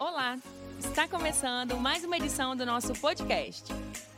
[0.00, 0.38] Olá!
[0.78, 3.70] Está começando mais uma edição do nosso podcast.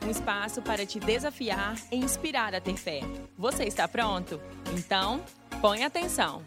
[0.06, 3.00] Um espaço para te desafiar e inspirar a ter fé.
[3.36, 4.40] Você está pronto?
[4.78, 5.20] Então,
[5.60, 6.40] põe atenção.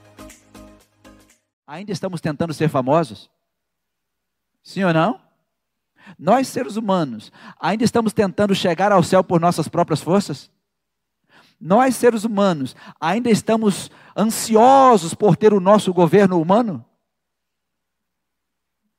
[1.67, 3.29] Ainda estamos tentando ser famosos?
[4.63, 5.19] Sim ou não?
[6.17, 7.29] Nós, seres humanos,
[7.59, 10.49] ainda estamos tentando chegar ao céu por nossas próprias forças?
[11.59, 16.85] Nós, seres humanos, ainda estamos ansiosos por ter o nosso governo humano?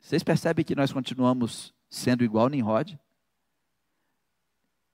[0.06, 2.96] Vocês percebem que nós continuamos sendo igual Nimrod?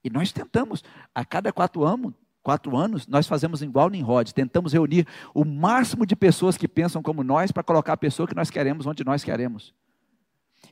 [0.02, 0.82] E nós tentamos,
[1.14, 6.16] a cada quatro anos, quatro anos, nós fazemos igual Nimrod, tentamos reunir o máximo de
[6.16, 9.74] pessoas que pensam como nós para colocar a pessoa que nós queremos onde nós queremos.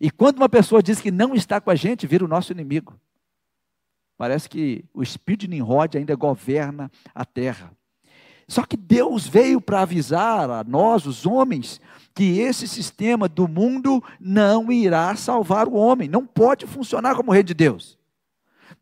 [0.00, 2.98] E quando uma pessoa diz que não está com a gente, vira o nosso inimigo.
[4.16, 7.76] Parece que o espírito de Nimrod ainda governa a terra.
[8.50, 11.80] Só que Deus veio para avisar a nós, os homens,
[12.12, 17.44] que esse sistema do mundo não irá salvar o homem, não pode funcionar como rei
[17.44, 17.96] de Deus.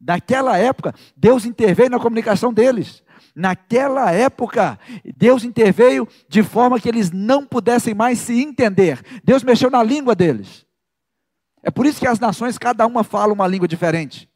[0.00, 3.02] Naquela época, Deus interveio na comunicação deles.
[3.36, 4.80] Naquela época,
[5.14, 9.02] Deus interveio de forma que eles não pudessem mais se entender.
[9.22, 10.64] Deus mexeu na língua deles.
[11.62, 14.30] É por isso que as nações, cada uma fala uma língua diferente.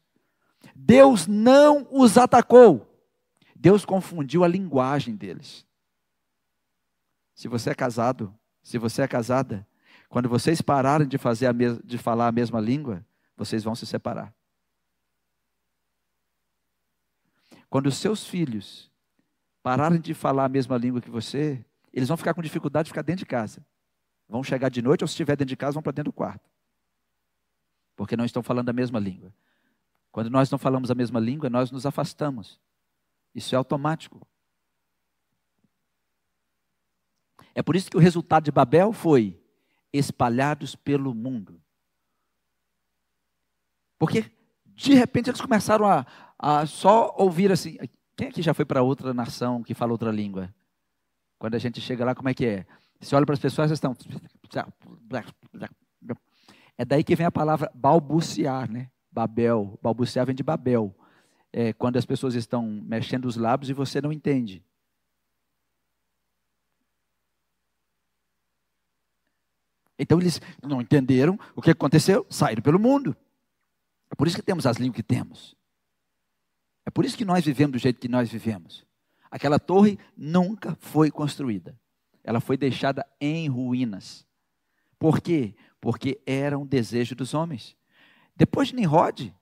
[0.75, 2.92] Deus não os atacou.
[3.63, 5.65] Deus confundiu a linguagem deles.
[7.33, 9.65] Se você é casado, se você é casada,
[10.09, 13.05] quando vocês pararem de, fazer de falar a mesma língua,
[13.37, 14.33] vocês vão se separar.
[17.69, 18.91] Quando os seus filhos
[19.63, 23.01] pararem de falar a mesma língua que você, eles vão ficar com dificuldade de ficar
[23.01, 23.65] dentro de casa.
[24.27, 26.49] Vão chegar de noite ou se estiver dentro de casa, vão para dentro do quarto.
[27.95, 29.33] Porque não estão falando a mesma língua.
[30.11, 32.59] Quando nós não falamos a mesma língua, nós nos afastamos.
[33.33, 34.25] Isso é automático.
[37.55, 39.39] É por isso que o resultado de Babel foi
[39.91, 41.61] espalhados pelo mundo.
[43.97, 44.31] Porque,
[44.65, 46.05] de repente, eles começaram a,
[46.37, 47.77] a só ouvir assim.
[48.15, 50.53] Quem aqui já foi para outra nação que fala outra língua?
[51.37, 52.65] Quando a gente chega lá, como é que é?
[52.99, 53.95] Você olha para as pessoas, elas estão.
[56.77, 58.89] É daí que vem a palavra balbuciar, né?
[59.11, 59.79] Babel.
[59.81, 60.95] Balbuciar vem de Babel
[61.53, 64.63] é, quando as pessoas estão mexendo os lábios e você não entende.
[69.97, 73.15] Então eles não entenderam o que aconteceu, saíram pelo mundo.
[74.09, 75.55] É por isso que temos as línguas que temos.
[76.85, 78.85] É por isso que nós vivemos do jeito que nós vivemos.
[79.29, 81.79] Aquela torre nunca foi construída.
[82.23, 84.25] Ela foi deixada em ruínas.
[84.97, 85.55] Por quê?
[85.79, 87.77] Porque era um desejo dos homens.
[88.35, 89.33] Depois de Nimrod,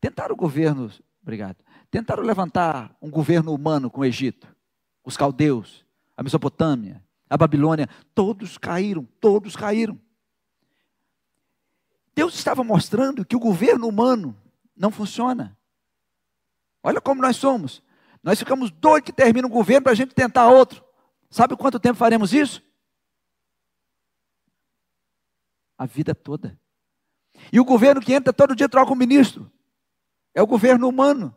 [0.00, 0.90] Tentaram o governo,
[1.22, 1.56] obrigado.
[1.90, 4.46] Tentaram levantar um governo humano com o Egito,
[5.04, 5.84] os caldeus,
[6.16, 9.98] a Mesopotâmia, a Babilônia, todos caíram, todos caíram.
[12.14, 14.36] Deus estava mostrando que o governo humano
[14.76, 15.56] não funciona.
[16.82, 17.82] Olha como nós somos.
[18.22, 20.84] Nós ficamos doidos que termina um governo para a gente tentar outro.
[21.30, 22.62] Sabe quanto tempo faremos isso?
[25.76, 26.58] A vida toda.
[27.52, 29.50] E o governo que entra todo dia troca um ministro.
[30.38, 31.34] É o governo humano.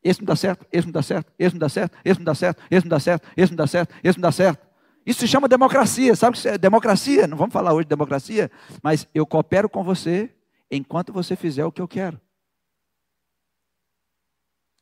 [0.00, 2.34] Esse não dá certo, esse não dá certo, esse não dá certo, esse não dá
[2.34, 4.68] certo, esse não dá certo, esse não dá certo, esse não dá certo.
[5.04, 6.14] Isso se chama democracia.
[6.14, 7.26] Sabe o que é democracia?
[7.26, 8.48] Não vamos falar hoje de democracia,
[8.80, 10.32] mas eu coopero com você
[10.70, 12.20] enquanto você fizer o que eu quero.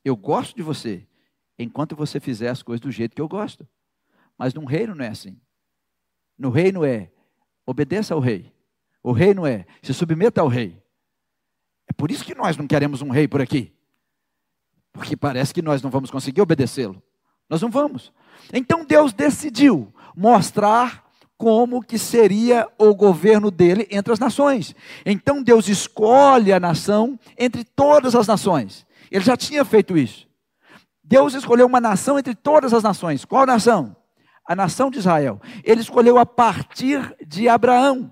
[0.05, 1.07] Eu gosto de você
[1.59, 3.67] enquanto você fizer as coisas do jeito que eu gosto.
[4.37, 5.41] Mas no reino não é assim.
[6.37, 7.11] No reino é
[7.65, 8.53] obedeça ao rei.
[9.03, 10.82] O reino é se submeta ao rei.
[11.93, 13.71] É por isso que nós não queremos um rei por aqui.
[14.95, 17.03] Porque parece que nós não vamos conseguir obedecê-lo.
[17.51, 18.11] Nós não vamos.
[18.51, 21.05] Então Deus decidiu mostrar
[21.37, 24.75] como que seria o governo dele entre as nações.
[25.05, 28.87] Então Deus escolhe a nação entre todas as nações.
[29.11, 30.27] Ele já tinha feito isso.
[31.05, 33.27] Deus escolheu uma nação entre todas as nações.
[33.27, 33.95] Qual nação?
[34.49, 35.43] A nação de Israel.
[35.63, 38.11] Ele escolheu a partir de Abraão.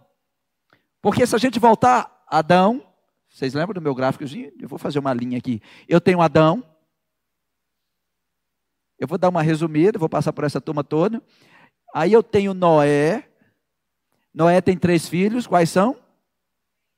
[1.00, 2.89] Porque se a gente voltar, Adão,
[3.30, 4.52] vocês lembram do meu gráficozinho?
[4.58, 5.62] Eu vou fazer uma linha aqui.
[5.88, 6.64] Eu tenho Adão.
[8.98, 11.22] Eu vou dar uma resumida, vou passar por essa turma toda.
[11.94, 13.28] Aí eu tenho Noé.
[14.34, 15.96] Noé tem três filhos, quais são?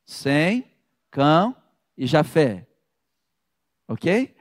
[0.05, 0.67] Sem,
[1.11, 1.55] Cão
[1.97, 2.67] e Jafé.
[3.87, 4.35] Ok?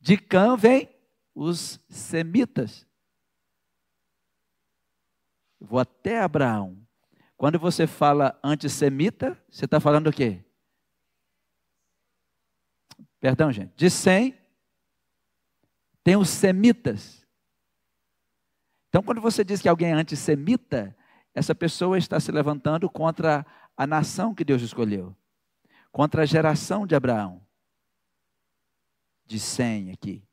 [0.00, 0.88] De Cão vem
[1.34, 2.86] os semitas.
[5.60, 6.78] Vou até Abraão.
[7.36, 10.42] Quando você fala antissemita, você está falando o quê?
[13.20, 13.72] Perdão, gente.
[13.76, 14.38] De 100,
[16.02, 17.26] tem os semitas.
[18.88, 20.96] Então, quando você diz que alguém é antissemita,
[21.34, 23.44] essa pessoa está se levantando contra
[23.76, 25.16] a nação que Deus escolheu,
[25.92, 27.46] contra a geração de Abraão.
[29.26, 30.24] De 100 aqui.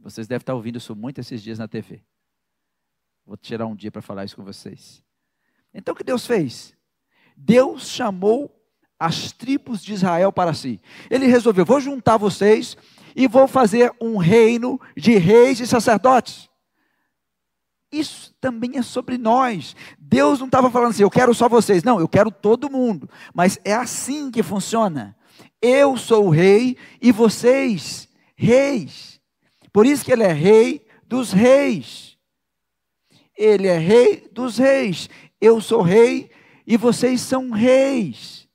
[0.00, 2.02] Vocês devem estar ouvindo isso muito esses dias na TV.
[3.26, 5.02] Vou tirar um dia para falar isso com vocês.
[5.74, 6.74] Então o que Deus fez?
[7.36, 8.57] Deus chamou
[8.98, 10.80] as tribos de Israel para si.
[11.10, 12.76] Ele resolveu: vou juntar vocês
[13.14, 16.48] e vou fazer um reino de reis e sacerdotes.
[17.90, 19.74] Isso também é sobre nós.
[19.98, 21.82] Deus não estava falando assim, eu quero só vocês.
[21.82, 23.08] Não, eu quero todo mundo.
[23.32, 25.16] Mas é assim que funciona.
[25.60, 29.20] Eu sou o rei e vocês, reis.
[29.72, 32.16] Por isso que ele é rei dos reis.
[33.36, 35.08] Ele é rei dos reis.
[35.40, 36.30] Eu sou rei
[36.66, 38.47] e vocês são reis.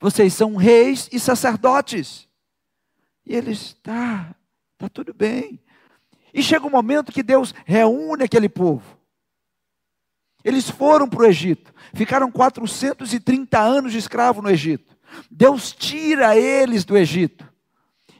[0.00, 2.28] Vocês são reis e sacerdotes.
[3.26, 4.34] E eles, tá,
[4.76, 5.60] tá tudo bem.
[6.32, 8.98] E chega um momento que Deus reúne aquele povo.
[10.44, 14.96] Eles foram para o Egito, ficaram 430 anos de escravo no Egito.
[15.30, 17.46] Deus tira eles do Egito.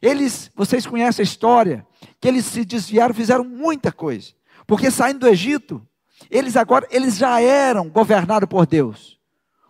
[0.01, 1.87] Eles, vocês conhecem a história,
[2.21, 4.33] que eles se desviaram, fizeram muita coisa.
[4.67, 5.87] Porque saindo do Egito,
[6.31, 9.18] eles agora, eles já eram governados por Deus.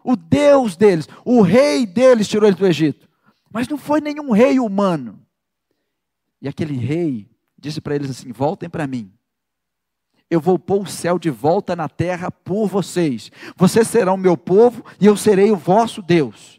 [0.08, 3.06] O Deus deles, o rei deles tirou eles do Egito.
[3.52, 5.20] Mas não foi nenhum rei humano.
[6.40, 9.12] E aquele rei disse para eles assim: voltem para mim.
[10.30, 13.30] Eu vou pôr o céu de volta na terra por vocês.
[13.54, 16.58] Vocês serão meu povo e eu serei o vosso Deus.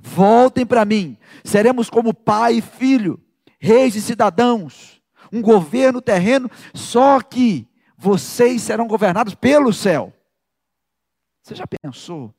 [0.00, 1.18] Voltem para mim.
[1.44, 3.22] Seremos como pai e filho,
[3.58, 5.02] reis e cidadãos.
[5.30, 10.14] Um governo terreno, só que vocês serão governados pelo céu.
[11.42, 12.34] Você já pensou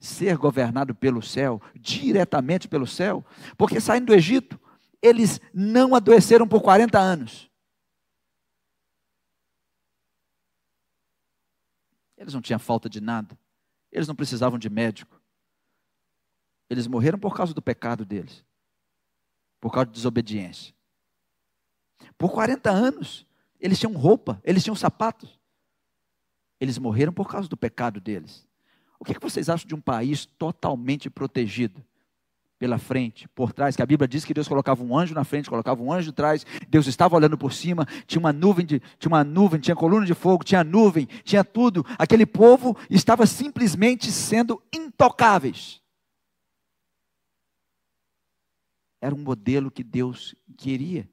[0.00, 3.24] ser governado pelo céu, diretamente pelo céu?
[3.56, 4.58] Porque saindo do Egito,
[5.02, 7.50] eles não adoeceram por 40 anos.
[12.16, 13.38] Eles não tinham falta de nada.
[13.92, 15.20] Eles não precisavam de médico.
[16.68, 18.44] Eles morreram por causa do pecado deles.
[19.60, 20.74] Por causa de desobediência.
[22.16, 23.26] Por 40 anos,
[23.58, 25.38] eles tinham roupa, eles tinham sapatos.
[26.58, 28.46] Eles morreram por causa do pecado deles.
[29.00, 31.84] O que, vocês acham de um país totalmente protegido?
[32.56, 35.48] Pela frente, por trás, que a Bíblia diz que Deus colocava um anjo na frente,
[35.48, 39.24] colocava um anjo atrás, Deus estava olhando por cima, tinha uma nuvem, de, tinha uma
[39.24, 41.84] nuvem, tinha coluna de fogo, tinha nuvem, tinha tudo.
[41.98, 45.80] Aquele povo estava simplesmente sendo intocáveis.
[49.00, 51.08] Era um modelo que Deus queria.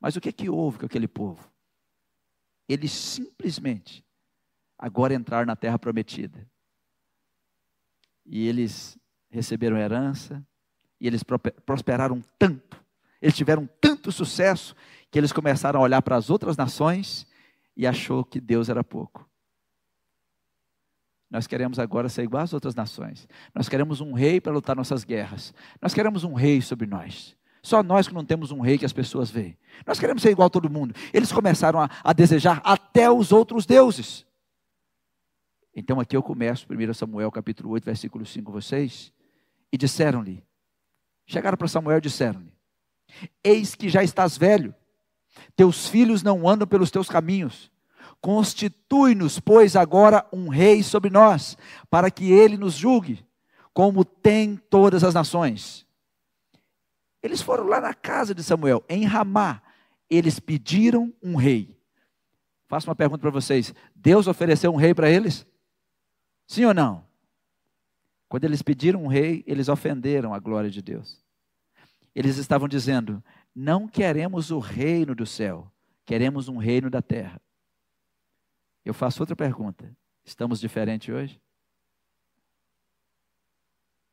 [0.00, 1.50] Mas o que é que houve com aquele povo?
[2.68, 4.04] eles simplesmente
[4.78, 6.46] agora entraram na terra prometida.
[8.26, 8.98] E eles
[9.30, 10.44] receberam herança,
[11.00, 11.22] e eles
[11.64, 12.82] prosperaram tanto,
[13.20, 14.74] eles tiveram tanto sucesso,
[15.10, 17.26] que eles começaram a olhar para as outras nações
[17.76, 19.28] e achou que Deus era pouco.
[21.30, 23.28] Nós queremos agora ser igual às outras nações.
[23.54, 25.52] Nós queremos um rei para lutar nossas guerras.
[25.80, 27.36] Nós queremos um rei sobre nós.
[27.62, 29.58] Só nós que não temos um rei que as pessoas veem.
[29.84, 30.94] Nós queremos ser igual a todo mundo.
[31.12, 34.24] Eles começaram a, a desejar até os outros deuses.
[35.78, 39.12] Então aqui eu começo, 1 Samuel capítulo 8, versículo 5, vocês.
[39.70, 40.42] E disseram-lhe,
[41.26, 42.50] chegaram para Samuel e disseram-lhe,
[43.44, 44.74] eis que já estás velho,
[45.54, 47.70] teus filhos não andam pelos teus caminhos,
[48.22, 51.58] constitui-nos, pois, agora um rei sobre nós,
[51.90, 53.22] para que ele nos julgue,
[53.74, 55.86] como tem todas as nações.
[57.22, 59.60] Eles foram lá na casa de Samuel, em Ramá.
[60.08, 61.76] Eles pediram um rei.
[62.66, 65.44] Faço uma pergunta para vocês: Deus ofereceu um rei para eles?
[66.46, 67.06] Sim ou não?
[68.28, 71.24] Quando eles pediram um rei, eles ofenderam a glória de Deus.
[72.14, 73.22] Eles estavam dizendo:
[73.54, 75.70] Não queremos o reino do céu,
[76.04, 77.40] queremos um reino da terra.
[78.84, 81.40] Eu faço outra pergunta: Estamos diferentes hoje?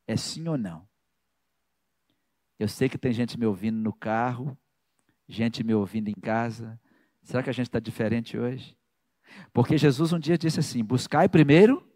[0.05, 0.87] É sim ou não?
[2.59, 4.57] Eu sei que tem gente me ouvindo no carro,
[5.27, 6.79] gente me ouvindo em casa.
[7.21, 8.77] Será que a gente está diferente hoje?
[9.51, 11.92] Porque Jesus um dia disse assim: buscai primeiro.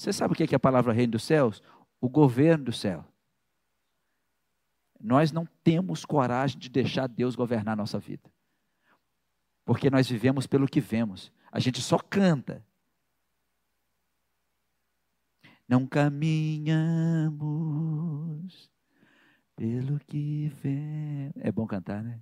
[0.00, 1.62] Você sabe o que é a palavra reino dos céus?
[2.00, 3.04] O governo do céu.
[4.98, 8.32] Nós não temos coragem de deixar Deus governar a nossa vida.
[9.62, 11.30] Porque nós vivemos pelo que vemos.
[11.52, 12.64] A gente só canta.
[15.68, 16.70] Não caminhamos
[19.54, 21.30] pelo que vem.
[21.36, 22.18] É bom cantar, né?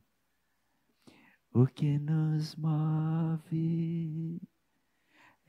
[1.53, 4.41] O que nos move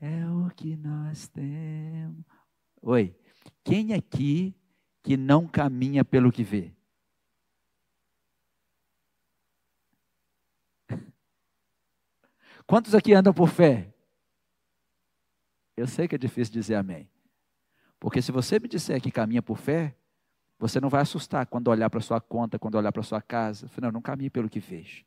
[0.00, 2.24] é o que nós temos.
[2.80, 3.14] Oi,
[3.62, 4.54] quem aqui
[5.02, 6.72] que não caminha pelo que vê?
[12.66, 13.92] Quantos aqui andam por fé?
[15.76, 17.10] Eu sei que é difícil dizer amém.
[17.98, 19.94] Porque se você me disser que caminha por fé,
[20.58, 23.70] você não vai assustar quando olhar para sua conta, quando olhar para sua casa.
[23.80, 25.04] Não, não caminhe pelo que vejo.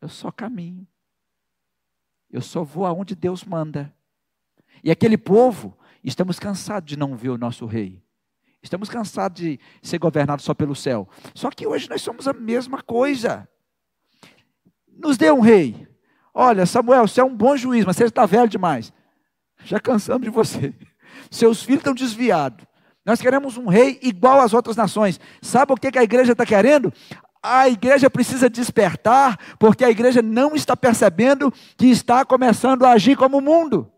[0.00, 0.86] Eu só caminho.
[2.30, 3.92] Eu só vou aonde Deus manda.
[4.82, 8.02] E aquele povo, estamos cansados de não ver o nosso rei.
[8.62, 11.08] Estamos cansados de ser governados só pelo céu.
[11.34, 13.48] Só que hoje nós somos a mesma coisa.
[14.86, 15.86] Nos dê um rei.
[16.34, 18.92] Olha, Samuel, você é um bom juiz, mas você está velho demais.
[19.64, 20.74] Já cansamos de você.
[21.30, 22.66] Seus filhos estão desviados.
[23.04, 25.18] Nós queremos um rei igual às outras nações.
[25.40, 26.92] Sabe o que a igreja está querendo?
[27.42, 33.16] A igreja precisa despertar, porque a igreja não está percebendo que está começando a agir
[33.16, 33.90] como o mundo.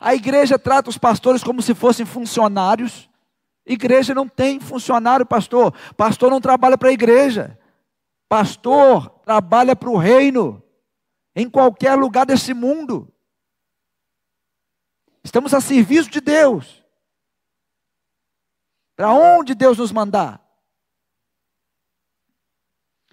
[0.00, 3.08] A igreja trata os pastores como se fossem funcionários.
[3.64, 5.72] Igreja não tem funcionário, pastor.
[5.96, 7.56] Pastor não trabalha para a igreja.
[8.28, 10.60] Pastor trabalha para o reino,
[11.36, 13.12] em qualquer lugar desse mundo.
[15.22, 16.81] Estamos a serviço de Deus.
[19.02, 20.40] Para onde Deus nos mandar?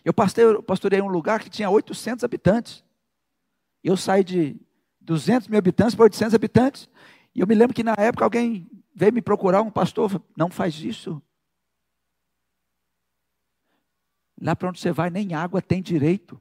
[0.06, 2.84] Eu pastorei um lugar que tinha 800 habitantes.
[3.84, 4.56] Eu saí de
[5.02, 6.88] 200 mil habitantes para 800 habitantes.
[7.34, 10.76] E eu me lembro que na época alguém veio me procurar, um pastor, não faz
[10.80, 11.20] isso.
[14.40, 16.40] Lá para onde você vai, nem água tem direito.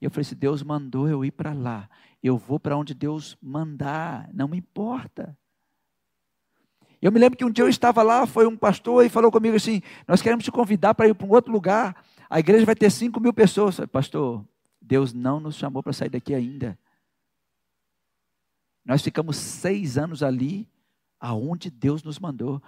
[0.00, 1.88] E eu falei assim: Deus mandou eu ir para lá.
[2.20, 5.38] Eu vou para onde Deus mandar, não me importa.
[7.02, 9.56] Eu me lembro que um dia eu estava lá, foi um pastor e falou comigo
[9.56, 12.00] assim: Nós queremos te convidar para ir para um outro lugar.
[12.30, 13.74] A igreja vai ter 5 mil pessoas.
[13.74, 14.44] Falei, pastor,
[14.80, 16.78] Deus não nos chamou para sair daqui ainda.
[18.84, 20.68] Nós ficamos seis anos ali,
[21.20, 22.62] aonde Deus nos mandou.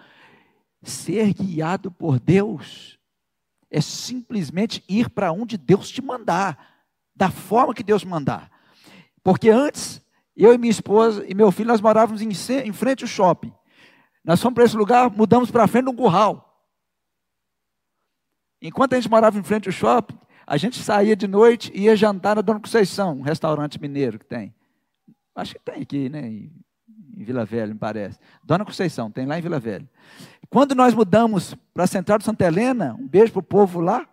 [0.82, 2.98] Ser guiado por Deus
[3.70, 8.50] é simplesmente ir para onde Deus te mandar, da forma que Deus mandar.
[9.22, 10.02] Porque antes,
[10.36, 13.52] eu e minha esposa e meu filho, nós morávamos em, em frente ao shopping.
[14.24, 16.50] Nós fomos para esse lugar, mudamos para frente de um curral.
[18.62, 21.94] Enquanto a gente morava em frente ao shopping, a gente saía de noite e ia
[21.94, 24.54] jantar na Dona Conceição, um restaurante mineiro que tem.
[25.34, 26.26] Acho que tem aqui, né?
[26.26, 26.52] Em,
[27.16, 28.18] Vila Velha, me parece.
[28.42, 29.88] Dona Conceição, tem lá em Vila Velha.
[30.50, 34.08] Quando nós mudamos para a Central de Santa Helena, um beijo para o povo lá,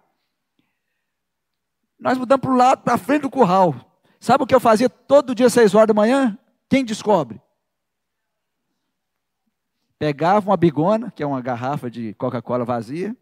[1.99, 3.75] nós mudamos para o lado, para frente do curral.
[4.19, 6.37] Sabe o que eu fazia todo dia, seis horas da manhã?
[6.69, 7.41] Quem descobre?
[10.01, 13.15] Pegava uma bigona, que é uma garrafa de Coca-Cola vazia,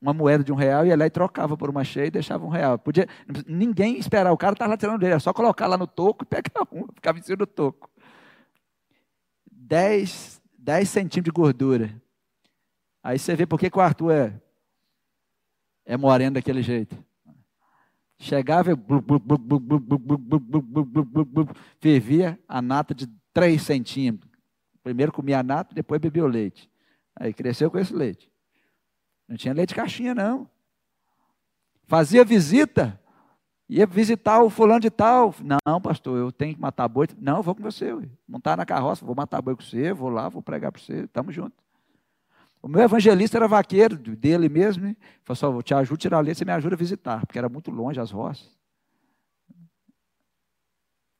[0.00, 2.48] uma moeda de um real, ia lá e trocava por uma cheia e deixava um
[2.48, 2.78] real.
[2.78, 3.06] Podia,
[3.46, 6.26] ninguém esperar, o cara estava lá tirando dele, era só colocar lá no toco e
[6.26, 7.90] pegar um, ficava em cima do toco.
[9.50, 12.02] 10, 10 centímetros de gordura.
[13.02, 14.40] Aí você vê por que, que o Arthur é,
[15.84, 16.96] é moreno daquele jeito.
[18.18, 18.76] Chegava e
[21.78, 24.31] fervia a nata de 3 centímetros.
[24.82, 26.70] Primeiro comia a nata, depois bebia o leite.
[27.14, 28.30] Aí cresceu com esse leite.
[29.28, 30.48] Não tinha leite caixinha, não.
[31.86, 33.00] Fazia visita,
[33.68, 35.34] ia visitar o fulano de tal.
[35.66, 37.06] Não, pastor, eu tenho que matar boi.
[37.18, 37.92] Não, eu vou com você.
[38.26, 41.34] Montar na carroça, vou matar boi com você, vou lá, vou pregar para você, estamos
[41.34, 41.58] juntos.
[42.60, 44.84] O meu evangelista era vaqueiro, dele mesmo.
[44.84, 44.96] Né?
[45.24, 47.48] Falou assim, vou te ajudo a tirar leite, você me ajuda a visitar, porque era
[47.48, 48.48] muito longe as roças.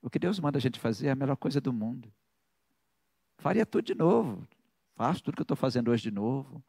[0.01, 2.13] O que Deus manda a gente fazer é a melhor coisa do mundo.
[3.43, 4.47] Faria tudo de novo.
[4.95, 6.63] Faço tudo que eu estou fazendo hoje de novo.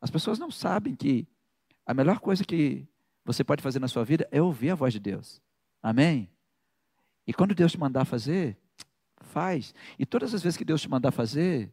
[0.00, 1.28] As pessoas não sabem que
[1.84, 2.88] a melhor coisa que
[3.22, 5.42] você pode fazer na sua vida é ouvir a voz de Deus.
[5.82, 6.30] Amém?
[7.26, 8.56] E quando Deus te mandar fazer,
[9.18, 9.74] faz.
[9.98, 11.70] E todas as vezes que Deus te mandar fazer,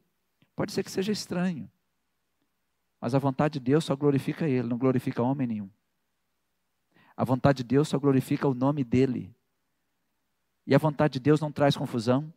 [0.58, 1.72] pode ser que seja estranho.
[3.00, 5.70] Mas a vontade de Deus só glorifica Ele, não glorifica homem nenhum.
[7.16, 9.34] A vontade de Deus só glorifica o nome dEle.
[10.68, 12.34] E a vontade de Deus não traz confusão.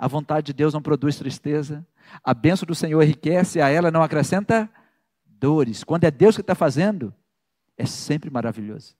[0.00, 1.86] A vontade de Deus não produz tristeza.
[2.24, 4.66] A bênção do Senhor enriquece, a ela não acrescenta
[5.26, 5.84] dores.
[5.84, 7.12] Quando é Deus que está fazendo,
[7.76, 8.96] é sempre maravilhoso.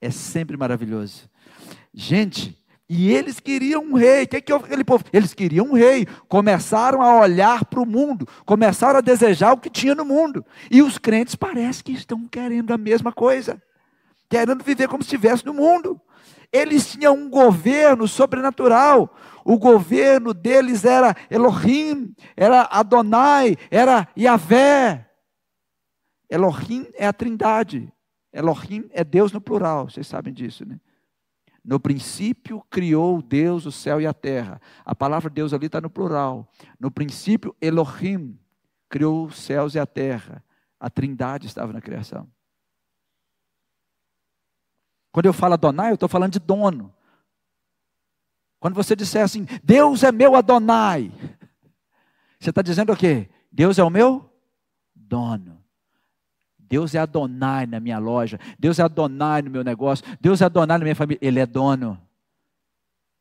[0.00, 1.30] É sempre maravilhoso.
[1.94, 4.24] Gente, e eles queriam um rei.
[4.24, 5.04] O que, é que aquele povo?
[5.12, 6.04] Eles queriam um rei.
[6.26, 8.26] Começaram a olhar para o mundo.
[8.44, 10.44] Começaram a desejar o que tinha no mundo.
[10.68, 13.62] E os crentes parece que estão querendo a mesma coisa.
[14.28, 16.00] Querendo viver como se estivesse no mundo.
[16.52, 19.14] Eles tinham um governo sobrenatural.
[19.44, 25.08] O governo deles era Elohim, era Adonai, era Yahvé.
[26.28, 27.92] Elohim é a trindade.
[28.32, 30.78] Elohim é Deus no plural, vocês sabem disso, né?
[31.64, 34.60] No princípio criou Deus o céu e a terra.
[34.84, 36.50] A palavra Deus ali está no plural.
[36.80, 38.38] No princípio, Elohim
[38.88, 40.42] criou os céus e a terra.
[40.80, 42.26] A trindade estava na criação.
[45.18, 46.94] Quando eu falo Adonai, eu estou falando de dono.
[48.60, 51.10] Quando você disser assim, Deus é meu Adonai,
[52.38, 53.28] você está dizendo o quê?
[53.50, 54.30] Deus é o meu
[54.94, 55.60] dono.
[56.56, 58.38] Deus é Adonai na minha loja.
[58.60, 60.06] Deus é Adonai no meu negócio.
[60.20, 61.18] Deus é Adonai na minha família.
[61.20, 62.00] Ele é dono.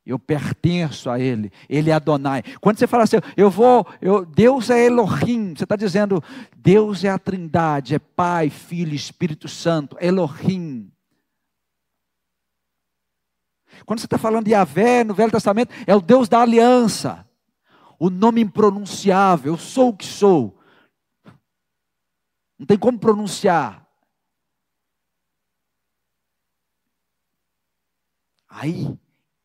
[0.05, 1.51] Eu pertenço a Ele.
[1.67, 2.43] Ele é Adonai.
[2.61, 6.23] Quando você fala assim, eu vou, eu, Deus é Elohim, você está dizendo,
[6.55, 10.91] Deus é a Trindade, é Pai, Filho, Espírito Santo, Elohim.
[13.85, 17.27] Quando você está falando de Yahvé no Velho Testamento, é o Deus da aliança.
[17.99, 20.59] O nome impronunciável, eu sou o que sou.
[22.57, 23.87] Não tem como pronunciar.
[28.49, 28.97] Aí,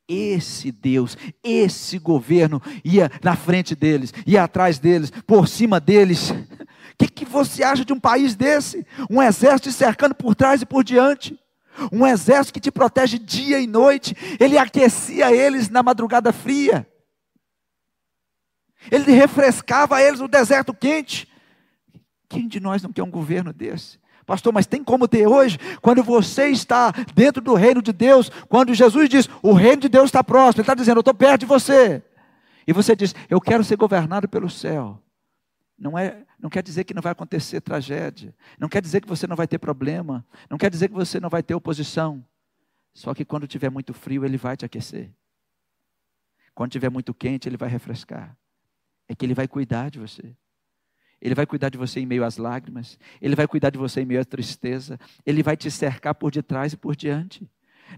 [0.08, 6.30] esse Deus, esse governo ia na frente deles, ia atrás deles, por cima deles.
[6.30, 6.36] O
[6.98, 8.86] que, que você acha de um país desse?
[9.10, 11.38] Um exército cercando por trás e por diante.
[11.90, 14.16] Um exército que te protege dia e noite.
[14.38, 16.86] Ele aquecia eles na madrugada fria.
[18.90, 21.28] Ele refrescava eles no deserto quente.
[22.28, 24.00] Quem de nós não quer um governo desse?
[24.24, 25.58] Pastor, mas tem como ter hoje?
[25.80, 30.06] Quando você está dentro do reino de Deus, quando Jesus diz, o reino de Deus
[30.06, 32.02] está próximo, Ele está dizendo, eu estou perto de você.
[32.66, 35.02] E você diz, eu quero ser governado pelo céu.
[35.82, 38.32] Não, é, não quer dizer que não vai acontecer tragédia.
[38.56, 40.24] Não quer dizer que você não vai ter problema.
[40.48, 42.24] Não quer dizer que você não vai ter oposição.
[42.94, 45.10] Só que quando tiver muito frio, Ele vai te aquecer.
[46.54, 48.36] Quando tiver muito quente, Ele vai refrescar.
[49.08, 50.36] É que Ele vai cuidar de você.
[51.20, 54.04] Ele vai cuidar de você em meio às lágrimas, Ele vai cuidar de você em
[54.04, 57.50] meio à tristeza, Ele vai te cercar por detrás e por diante.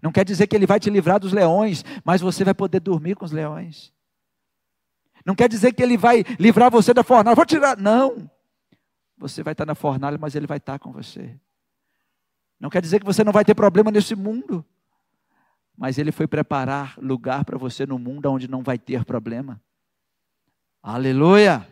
[0.02, 3.14] Não quer dizer que Ele vai te livrar dos leões, mas você vai poder dormir
[3.14, 3.93] com os leões.
[5.24, 7.76] Não quer dizer que Ele vai livrar você da fornalha, vou tirar.
[7.76, 8.30] Não.
[9.16, 11.38] Você vai estar na fornalha, mas Ele vai estar com você.
[12.60, 14.64] Não quer dizer que você não vai ter problema nesse mundo,
[15.76, 19.60] mas Ele foi preparar lugar para você no mundo onde não vai ter problema.
[20.82, 21.66] Aleluia!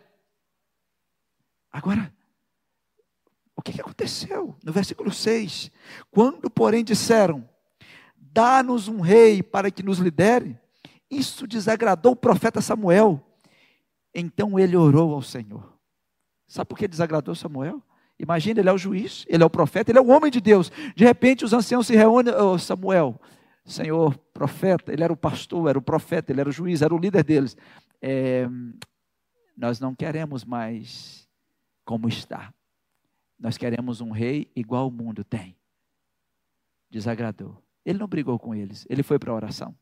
[1.70, 2.12] Agora,
[3.56, 4.56] o que aconteceu?
[4.64, 5.70] No versículo 6:
[6.10, 7.48] Quando, porém, disseram:
[8.16, 10.58] Dá-nos um rei para que nos lidere,
[11.10, 13.22] isso desagradou o profeta Samuel.
[14.14, 15.72] Então ele orou ao Senhor.
[16.46, 17.82] Sabe por que desagradou Samuel?
[18.18, 20.70] Imagina, ele é o juiz, ele é o profeta, ele é o homem de Deus.
[20.94, 23.20] De repente, os anciãos se reúnem, oh, Samuel,
[23.64, 26.98] Senhor, profeta, ele era o pastor, era o profeta, ele era o juiz, era o
[26.98, 27.56] líder deles.
[28.00, 28.48] É,
[29.56, 31.28] nós não queremos mais
[31.84, 32.52] como está.
[33.38, 35.56] Nós queremos um rei igual o mundo tem.
[36.90, 37.62] Desagradou.
[37.84, 39.76] Ele não brigou com eles, ele foi para a oração.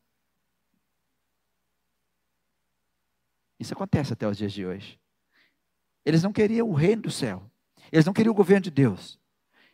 [3.61, 4.99] Isso acontece até os dias de hoje.
[6.03, 7.47] Eles não queriam o reino do céu.
[7.91, 9.19] Eles não queriam o governo de Deus.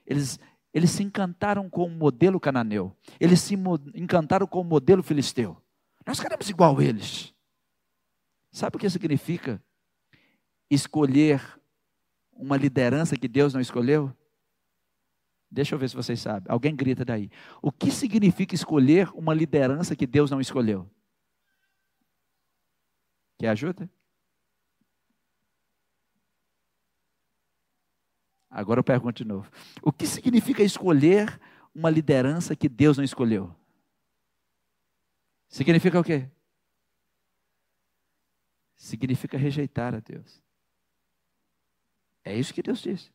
[0.06, 0.38] Eles,
[0.74, 2.94] eles se encantaram com o modelo cananeu.
[3.18, 3.56] Eles se
[3.96, 5.56] encantaram com o modelo filisteu.
[6.06, 7.34] Nós queremos igual eles.
[8.52, 9.64] Sabe o que significa
[10.70, 11.42] escolher
[12.34, 14.14] uma liderança que Deus não escolheu?
[15.50, 16.52] Deixa eu ver se vocês sabem.
[16.52, 17.32] Alguém grita daí.
[17.62, 20.90] O que significa escolher uma liderança que Deus não escolheu?
[23.38, 23.90] Quer ajuda?
[28.50, 29.52] Agora eu pergunto de novo.
[29.82, 31.40] O que significa escolher
[31.76, 33.56] uma liderança que Deus não escolheu?
[35.48, 36.28] Significa o quê?
[38.76, 40.42] Significa rejeitar a Deus.
[42.24, 43.12] É isso que Deus disse.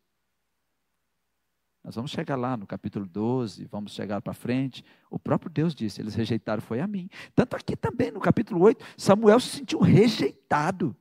[1.85, 4.85] Nós vamos chegar lá no capítulo 12, vamos chegar para frente.
[5.11, 7.11] O próprio Deus disse: eles rejeitaram, foi a mim.
[7.35, 10.95] Tanto aqui também, no capítulo 8, Samuel se sentiu rejeitado,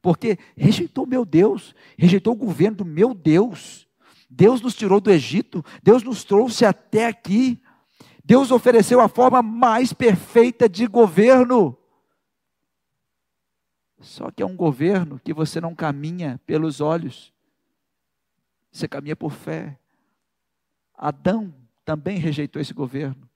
[0.00, 3.88] porque rejeitou meu Deus, rejeitou o governo do meu Deus.
[4.30, 7.60] Deus nos tirou do Egito, Deus nos trouxe até aqui.
[8.24, 11.76] Deus ofereceu a forma mais perfeita de governo.
[13.98, 17.32] Só que é um governo que você não caminha pelos olhos,
[18.70, 19.78] você caminha por fé.
[21.02, 21.52] Adão
[21.84, 23.28] também rejeitou esse governo.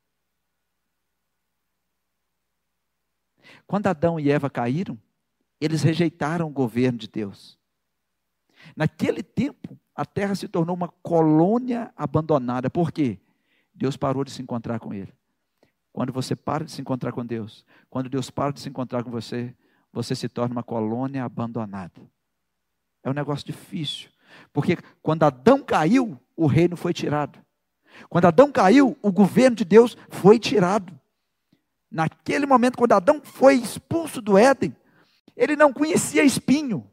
[3.66, 4.96] Quando Adão e Eva caíram,
[5.60, 7.58] eles rejeitaram o governo de Deus.
[8.76, 12.70] Naquele tempo, a terra se tornou uma colônia abandonada.
[12.70, 13.18] Por quê?
[13.74, 15.12] Deus parou de se encontrar com ele.
[15.92, 19.10] Quando você para de se encontrar com Deus, quando Deus para de se encontrar com
[19.10, 19.52] você,
[19.92, 22.00] você se torna uma colônia abandonada.
[23.02, 24.08] É um negócio difícil.
[24.52, 27.44] Porque quando Adão caiu, o reino foi tirado.
[28.08, 30.98] Quando Adão caiu, o governo de Deus foi tirado.
[31.90, 34.74] Naquele momento, quando Adão foi expulso do Éden,
[35.36, 36.88] ele não conhecia espinho,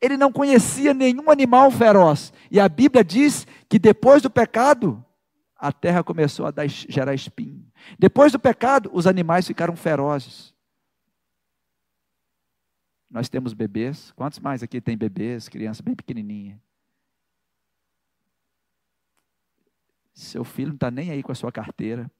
[0.00, 2.32] ele não conhecia nenhum animal feroz.
[2.50, 5.04] E a Bíblia diz que depois do pecado,
[5.56, 7.64] a terra começou a dar, gerar espinho.
[7.98, 10.54] Depois do pecado, os animais ficaram ferozes.
[13.10, 14.12] Nós temos bebês.
[14.12, 16.60] Quantos mais aqui tem bebês, criança bem pequenininha?
[20.16, 22.10] Seu filho não está nem aí com a sua carteira.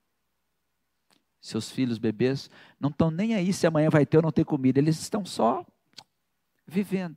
[1.41, 4.79] Seus filhos, bebês, não estão nem aí se amanhã vai ter ou não ter comida.
[4.79, 5.65] Eles estão só
[6.67, 7.17] vivendo.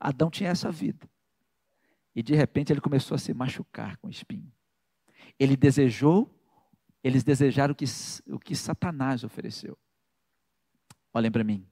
[0.00, 1.08] Adão tinha essa vida.
[2.16, 4.52] E de repente ele começou a se machucar com espinho.
[5.38, 6.34] Ele desejou,
[7.04, 7.84] eles desejaram o que,
[8.26, 9.78] o que Satanás ofereceu.
[11.14, 11.64] Olhem para mim.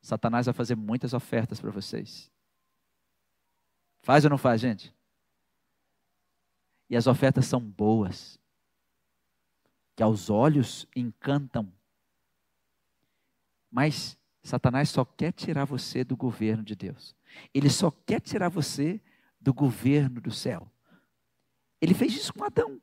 [0.00, 2.32] Satanás vai fazer muitas ofertas para vocês.
[4.02, 4.92] Faz ou não faz, gente?
[6.92, 8.38] E as ofertas são boas,
[9.96, 11.72] que aos olhos encantam.
[13.70, 17.16] Mas Satanás só quer tirar você do governo de Deus.
[17.54, 19.00] Ele só quer tirar você
[19.40, 20.70] do governo do céu.
[21.80, 22.78] Ele fez isso com Adão.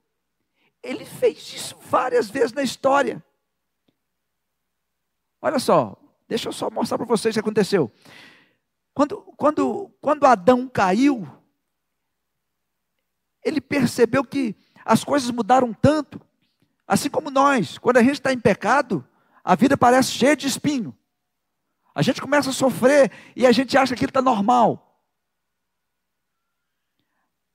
[0.82, 3.24] Ele fez isso várias vezes na história.
[5.40, 5.96] Olha só,
[6.28, 7.92] deixa eu só mostrar para vocês o que aconteceu.
[8.92, 11.39] Quando, quando, quando Adão caiu,
[13.44, 16.20] ele percebeu que as coisas mudaram tanto,
[16.88, 19.06] assim como nós, quando a gente está em pecado,
[19.44, 20.96] a vida parece cheia de espinho.
[21.94, 24.86] A gente começa a sofrer e a gente acha que aquilo está normal.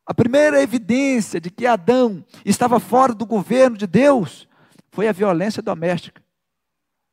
[0.06, 4.46] A primeira evidência de que Adão estava fora do governo de Deus
[4.90, 6.22] foi a violência doméstica.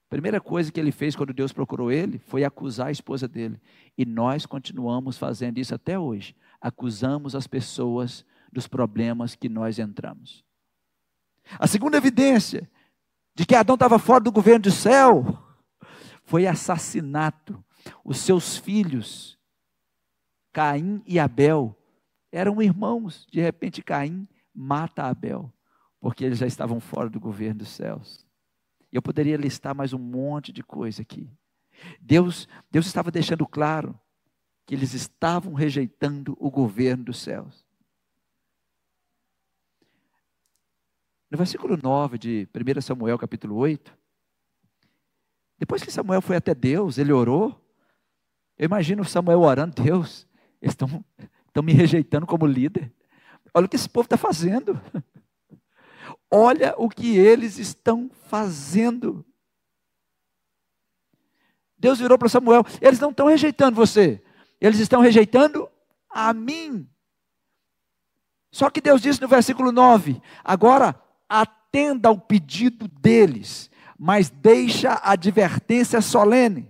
[0.08, 3.62] A primeira coisa que ele fez quando Deus procurou ele foi acusar a esposa dele.
[3.98, 6.36] E nós continuamos fazendo isso até hoje.
[6.60, 10.44] Acusamos as pessoas dos problemas que nós entramos.
[11.60, 12.70] A segunda evidência
[13.34, 15.38] de que Adão estava fora do governo do céu
[16.24, 17.64] foi assassinato.
[18.04, 19.40] Os seus filhos,
[20.54, 21.76] Caim e Abel,
[22.32, 23.28] eram irmãos.
[23.32, 25.52] De repente, Caim mata Abel,
[26.00, 28.26] porque eles já estavam fora do governo dos céus.
[28.92, 31.30] Eu poderia listar mais um monte de coisa aqui.
[32.00, 34.00] Deus, Deus estava deixando claro
[34.66, 37.66] que eles estavam rejeitando o governo dos céus.
[41.32, 43.98] No versículo 9 de 1 Samuel, capítulo 8,
[45.58, 47.58] depois que Samuel foi até Deus, ele orou.
[48.58, 50.28] Eu imagino Samuel orando, Deus,
[50.62, 52.94] eles estão, me rejeitando como líder.
[53.54, 54.78] Olha o que esse povo está fazendo.
[56.30, 59.26] Olha o que eles estão fazendo.
[61.78, 64.22] Deus virou para Samuel: eles não estão rejeitando você,
[64.60, 65.70] eles estão rejeitando
[66.10, 66.90] a mim.
[68.52, 71.00] Só que Deus disse no versículo 9: agora
[71.32, 76.70] atenda ao pedido deles, mas deixa a advertência solene.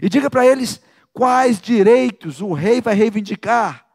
[0.00, 0.80] E diga para eles
[1.12, 3.86] quais direitos o rei vai reivindicar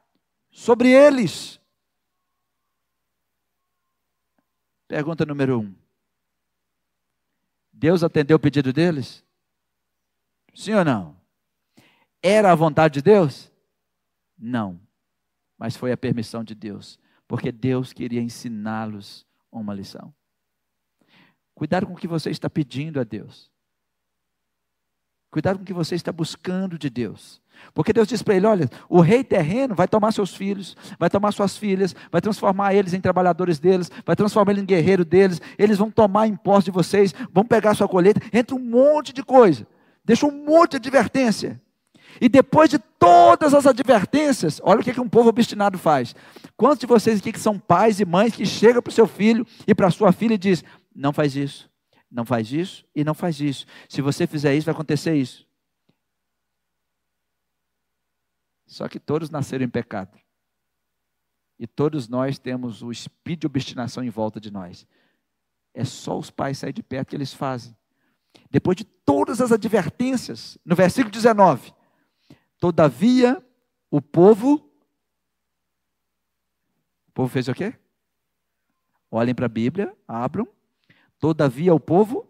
[0.51, 1.59] sobre eles.
[4.87, 5.73] Pergunta número um:
[7.73, 9.23] Deus atendeu o pedido deles?
[10.53, 11.17] Sim ou não?
[12.21, 13.51] Era a vontade de Deus?
[14.37, 14.79] Não.
[15.57, 19.25] Mas foi a permissão de Deus, porque Deus queria ensiná-los
[19.59, 20.13] uma lição.
[21.53, 23.51] Cuidado com o que você está pedindo a Deus.
[25.29, 27.41] Cuidado com o que você está buscando de Deus.
[27.73, 31.31] Porque Deus diz para ele: olha, o rei terreno vai tomar seus filhos, vai tomar
[31.31, 35.77] suas filhas, vai transformar eles em trabalhadores deles, vai transformar eles em guerreiro deles, eles
[35.77, 39.65] vão tomar imposto de vocês, vão pegar sua colheita, entra um monte de coisa,
[40.03, 41.61] deixa um monte de advertência.
[42.19, 46.15] E depois de todas as advertências, olha o que, que um povo obstinado faz.
[46.57, 49.45] Quantos de vocês aqui que são pais e mães que chegam para o seu filho
[49.67, 51.69] e para a sua filha e diz: não faz isso,
[52.09, 53.65] não faz isso e não faz isso.
[53.87, 55.47] Se você fizer isso, vai acontecer isso.
[58.65, 60.17] Só que todos nasceram em pecado.
[61.59, 64.87] E todos nós temos o espírito de obstinação em volta de nós.
[65.73, 67.75] É só os pais saírem de perto que eles fazem.
[68.49, 71.73] Depois de todas as advertências, no versículo 19:
[72.61, 73.43] Todavia,
[73.89, 74.71] o povo.
[77.07, 77.73] O povo fez o quê?
[79.09, 80.47] Olhem para a Bíblia, abram.
[81.17, 82.29] Todavia, o povo.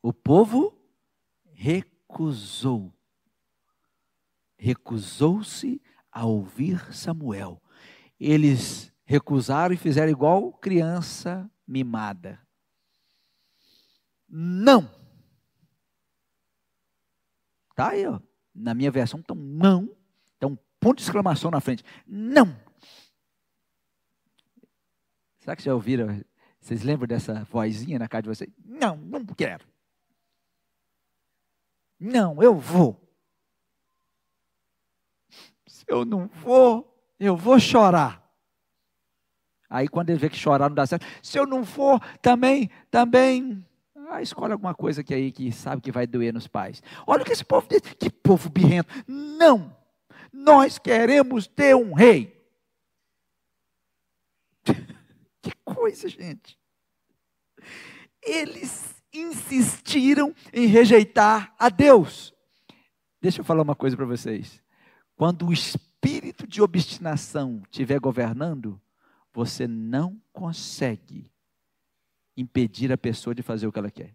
[0.00, 0.74] O povo
[1.52, 2.90] recusou.
[4.56, 7.62] Recusou-se a ouvir Samuel.
[8.18, 12.40] Eles recusaram e fizeram igual criança mimada
[14.30, 14.90] não.
[17.74, 18.20] Tá aí, ó.
[18.54, 19.94] Na minha versão, então não.
[20.36, 21.84] Então, ponto de exclamação na frente.
[22.06, 22.54] Não.
[25.40, 26.22] Será que já ouviram?
[26.60, 28.50] Vocês lembram dessa vozinha na cara de vocês?
[28.64, 29.66] Não, não quero.
[31.98, 33.10] Não, eu vou.
[35.90, 38.22] eu não vou, eu vou chorar.
[39.68, 43.64] Aí quando ele vê que chorar não dá certo, se eu não for, também, também,
[44.10, 46.82] ah, escolhe alguma coisa que aí que sabe que vai doer nos pais.
[47.06, 48.92] Olha o que esse povo diz, que povo birrento.
[49.06, 49.74] Não,
[50.32, 52.44] nós queremos ter um rei.
[55.40, 56.58] que coisa, gente.
[58.20, 62.34] Eles insistiram em rejeitar a Deus.
[63.20, 64.60] Deixa eu falar uma coisa para vocês.
[65.14, 68.80] Quando o espírito de obstinação estiver governando,
[69.32, 71.30] você não consegue
[72.40, 74.14] impedir a pessoa de fazer o que ela quer.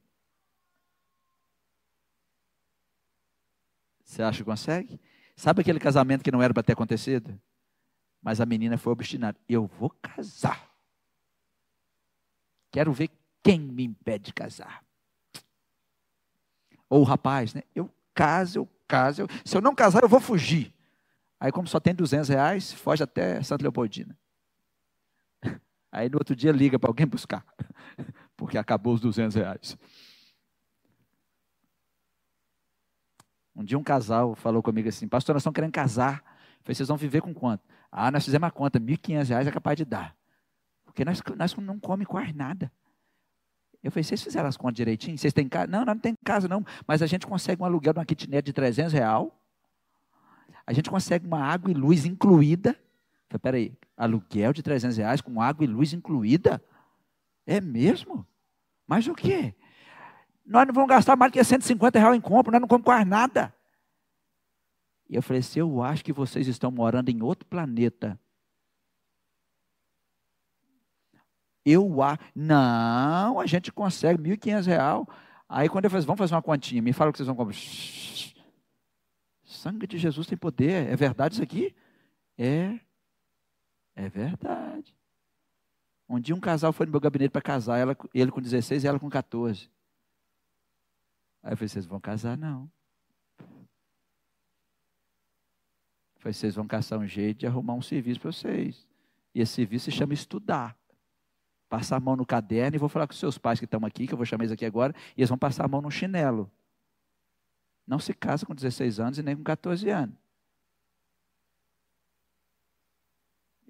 [4.03, 4.99] Você acha que consegue?
[5.35, 7.39] Sabe aquele casamento que não era para ter acontecido?
[8.21, 9.37] Mas a menina foi obstinada.
[9.47, 10.71] Eu vou casar.
[12.71, 13.09] Quero ver
[13.43, 14.83] quem me impede de casar.
[16.89, 17.63] Ou o rapaz, né?
[17.73, 19.23] Eu caso, eu caso.
[19.23, 19.27] Eu...
[19.43, 20.73] Se eu não casar, eu vou fugir.
[21.39, 24.17] Aí, como só tem 200 reais, foge até Santa Leopoldina.
[25.95, 27.45] Aí no outro dia liga para alguém buscar,
[28.35, 29.77] porque acabou os 200 reais.
[33.55, 36.15] Um dia um casal falou comigo assim, pastor, nós estamos querendo casar.
[36.15, 37.63] Eu falei, vocês vão viver com quanto?
[37.89, 40.13] Ah, nós fizemos a conta, R$ 1.500 é capaz de dar.
[40.83, 42.69] Porque nós, nós não comemos quase nada.
[43.81, 45.17] Eu falei, vocês fizeram as contas direitinho?
[45.17, 45.67] Vocês têm casa?
[45.67, 48.51] Não, não tem casa não, mas a gente consegue um aluguel de uma kitnet de
[48.51, 49.29] 300 reais.
[50.67, 52.77] A gente consegue uma água e luz incluída.
[53.29, 56.63] Falei, peraí, aluguel de 300 reais com água e luz incluída?
[57.45, 58.25] É mesmo?
[58.87, 59.53] Mas o quê?
[60.45, 63.09] Nós não vamos gastar mais do que 150 reais em compra, nós não compramos quase
[63.09, 63.53] nada.
[65.09, 68.19] E eu falei assim, eu acho que vocês estão morando em outro planeta.
[71.63, 72.19] Eu acho.
[72.35, 75.07] Não, a gente consegue R$ 1.500.
[75.49, 77.55] Aí quando eu falei, vamos fazer uma continha, me fala o que vocês vão comprar.
[79.43, 80.87] Sangue de Jesus tem poder.
[80.87, 81.75] É verdade isso aqui?
[82.37, 82.79] É.
[83.95, 84.95] É verdade.
[86.07, 88.87] Um dia um casal foi no meu gabinete para casar, ela, ele com 16 e
[88.87, 89.69] ela com 14.
[91.41, 92.37] Aí eu falei, vocês vão casar?
[92.37, 92.69] Não.
[93.39, 93.47] Eu
[96.19, 98.85] falei, vocês vão caçar um jeito de arrumar um serviço para vocês.
[99.33, 100.77] E esse serviço se chama estudar
[101.75, 104.07] passar a mão no caderno e vou falar com os seus pais que estão aqui,
[104.07, 106.49] que eu vou chamar eles aqui agora, e eles vão passar a mão no chinelo.
[107.85, 110.15] Não se casa com 16 anos e nem com 14 anos.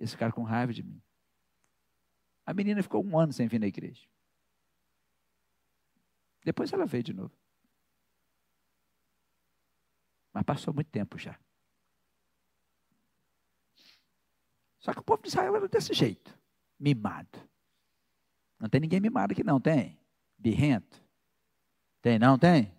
[0.05, 1.01] Esse cara com raiva de mim.
[2.45, 4.07] A menina ficou um ano sem vir na igreja.
[6.43, 7.33] Depois ela veio de novo.
[10.31, 11.39] Mas passou muito tempo já.
[14.77, 16.37] Só que o povo de Israel era desse jeito,
[16.79, 17.39] mimado.
[18.59, 19.99] Não tem ninguém mimado aqui, não, tem?
[20.37, 21.03] Birrento?
[21.99, 22.71] Tem, não tem?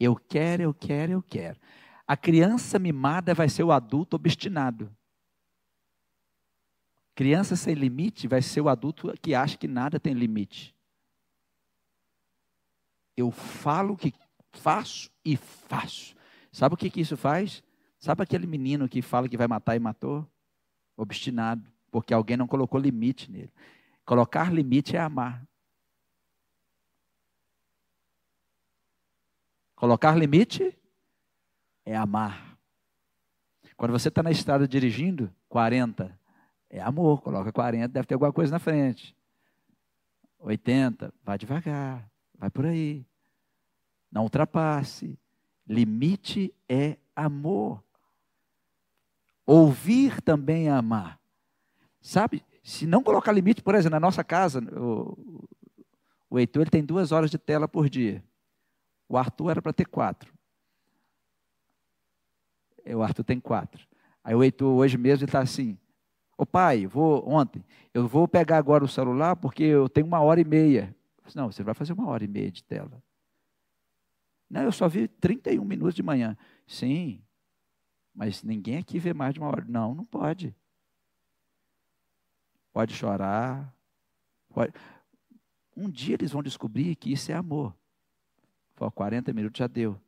[0.00, 1.60] Eu quero, eu quero, eu quero.
[2.04, 4.92] A criança mimada vai ser o adulto obstinado.
[7.18, 10.72] Criança sem limite vai ser o adulto que acha que nada tem limite.
[13.16, 14.14] Eu falo que
[14.52, 16.14] faço e faço.
[16.52, 17.60] Sabe o que, que isso faz?
[17.98, 20.24] Sabe aquele menino que fala que vai matar e matou?
[20.96, 23.52] Obstinado, porque alguém não colocou limite nele.
[24.04, 25.44] Colocar limite é amar.
[29.74, 30.72] Colocar limite
[31.84, 32.56] é amar.
[33.76, 36.16] Quando você está na estrada dirigindo, 40,
[36.70, 39.16] é amor, coloca 40, deve ter alguma coisa na frente.
[40.38, 43.06] 80, vai devagar, vai por aí.
[44.10, 45.18] Não ultrapasse.
[45.66, 47.82] Limite é amor.
[49.44, 51.18] Ouvir também é amar.
[52.00, 55.46] Sabe, se não colocar limite, por exemplo, na nossa casa, o,
[56.30, 58.22] o Heitor ele tem duas horas de tela por dia.
[59.08, 60.32] O Arthur era para ter quatro.
[62.84, 63.86] É, o Arthur tem quatro.
[64.22, 65.78] Aí o Heitor hoje mesmo está assim,
[66.38, 70.40] ô pai, vou ontem, eu vou pegar agora o celular porque eu tenho uma hora
[70.40, 70.96] e meia.
[71.34, 73.02] não, você vai fazer uma hora e meia de tela.
[74.48, 76.34] Não, eu só vi 31 minutos de manhã.
[76.66, 77.20] Sim,
[78.14, 79.66] mas ninguém aqui vê mais de uma hora.
[79.68, 80.56] Não, não pode
[82.78, 83.74] pode chorar.
[84.50, 84.72] Pode...
[85.76, 87.74] Um dia eles vão descobrir que isso é amor.
[88.76, 90.00] Por 40 minutos já deu.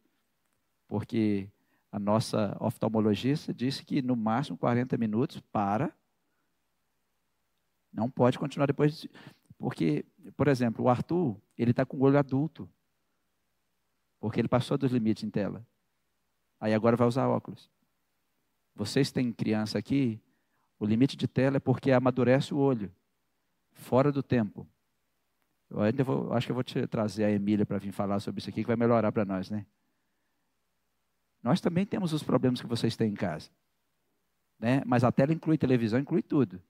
[0.86, 1.48] Porque
[1.90, 5.92] a nossa oftalmologista disse que no máximo 40 minutos para.
[7.92, 9.06] Não pode continuar depois.
[9.58, 10.04] Porque,
[10.36, 12.68] por exemplo, o Arthur, ele está com o olho adulto.
[14.18, 15.66] Porque ele passou dos limites em tela.
[16.60, 17.70] Aí agora vai usar óculos.
[18.74, 20.20] Vocês têm criança aqui,
[20.78, 22.90] o limite de tela é porque amadurece o olho,
[23.72, 24.66] fora do tempo.
[25.68, 28.40] Eu ainda vou, acho que eu vou te trazer a Emília para vir falar sobre
[28.40, 29.66] isso aqui, que vai melhorar para nós, né?
[31.42, 33.50] Nós também temos os problemas que vocês têm em casa.
[34.58, 34.82] Né?
[34.84, 36.60] Mas a tela inclui televisão, inclui tudo.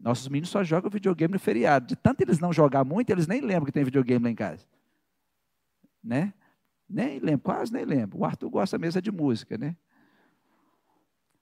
[0.00, 1.86] Nossos meninos só jogam videogame no feriado.
[1.86, 4.66] De tanto eles não jogar muito, eles nem lembram que tem videogame lá em casa.
[6.02, 6.32] Né?
[6.88, 8.18] Nem lembro, quase nem lembro.
[8.18, 9.76] O Arthur gosta mesmo de música, né?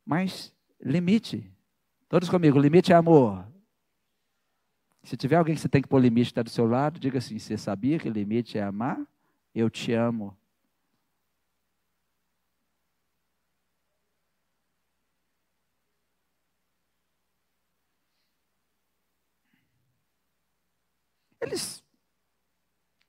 [0.04, 1.50] Mas limite.
[2.08, 3.46] Todos comigo, limite é amor.
[5.02, 7.38] Se tiver alguém que você tem que pôr limite está do seu lado, diga assim:
[7.38, 8.98] você sabia que limite é amar?
[9.54, 10.36] Eu te amo.
[21.44, 21.84] Eles,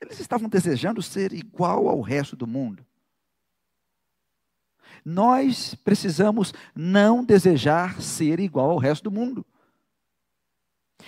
[0.01, 2.85] eles estavam desejando ser igual ao resto do mundo.
[5.03, 9.45] Nós precisamos não desejar ser igual ao resto do mundo.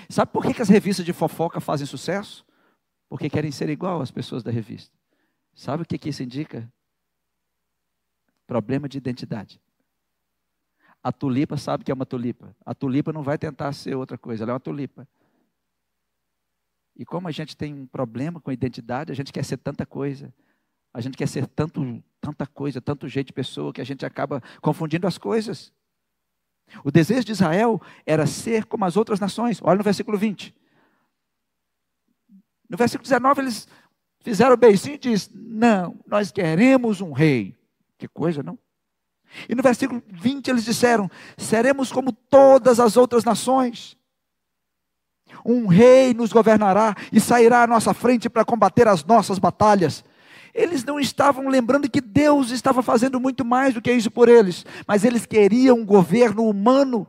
[0.10, 2.46] Sabe por que, que as revistas de fofoca fazem sucesso?
[3.10, 4.96] Porque querem ser igual às pessoas da revista.
[5.54, 6.72] Sabe o que, que isso indica?
[8.46, 9.60] Problema de identidade.
[11.04, 12.56] A tulipa sabe que é uma tulipa.
[12.66, 15.08] A tulipa não vai tentar ser outra coisa, ela é uma tulipa.
[16.98, 19.86] E como a gente tem um problema com a identidade, a gente quer ser tanta
[19.86, 20.34] coisa.
[20.92, 24.42] A gente quer ser tanto, tanta coisa, tanto jeito de pessoa, que a gente acaba
[24.62, 25.72] confundindo as coisas.
[26.84, 29.60] O desejo de Israel era ser como as outras nações.
[29.64, 30.56] Olha no versículo 20.
[32.68, 33.68] No versículo 19, eles
[34.22, 37.56] fizeram o beicinho e diz: Não, nós queremos um rei.
[37.98, 38.58] Que coisa, não?
[39.48, 43.97] E no versículo 20 eles disseram: Seremos como todas as outras nações.
[45.46, 50.04] Um rei nos governará e sairá à nossa frente para combater as nossas batalhas.
[50.54, 54.66] Eles não estavam lembrando que Deus estava fazendo muito mais do que isso por eles,
[54.88, 57.08] mas eles queriam um governo humano.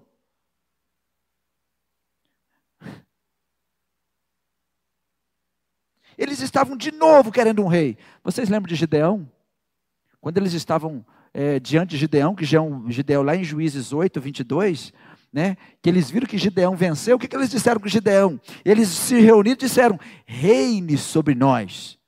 [6.18, 7.96] Eles estavam de novo querendo um rei.
[8.24, 9.31] Vocês lembram de Gideão?
[10.20, 14.92] Quando eles estavam é, diante de Gideão, que Gideão, Gideão lá em Juízes 8, 22,
[15.32, 18.40] né, que eles viram que Gideão venceu, o que, que eles disseram com Gideão?
[18.64, 21.98] Eles se reuniram e disseram: reine sobre nós,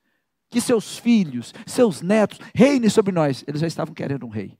[0.48, 3.44] que seus filhos, seus netos, reine sobre nós.
[3.46, 4.58] Eles já estavam querendo um rei.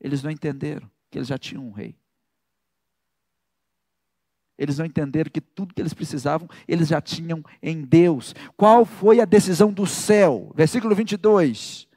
[0.00, 1.94] Eles não entenderam que eles já tinham um rei.
[4.58, 8.34] Eles não entenderam que tudo que eles precisavam, eles já tinham em Deus.
[8.58, 10.52] Qual foi a decisão do céu?
[10.54, 11.88] Versículo 22.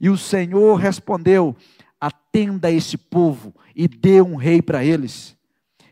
[0.00, 1.56] E o Senhor respondeu:
[2.02, 5.38] atenda a este povo e dê um rei para eles.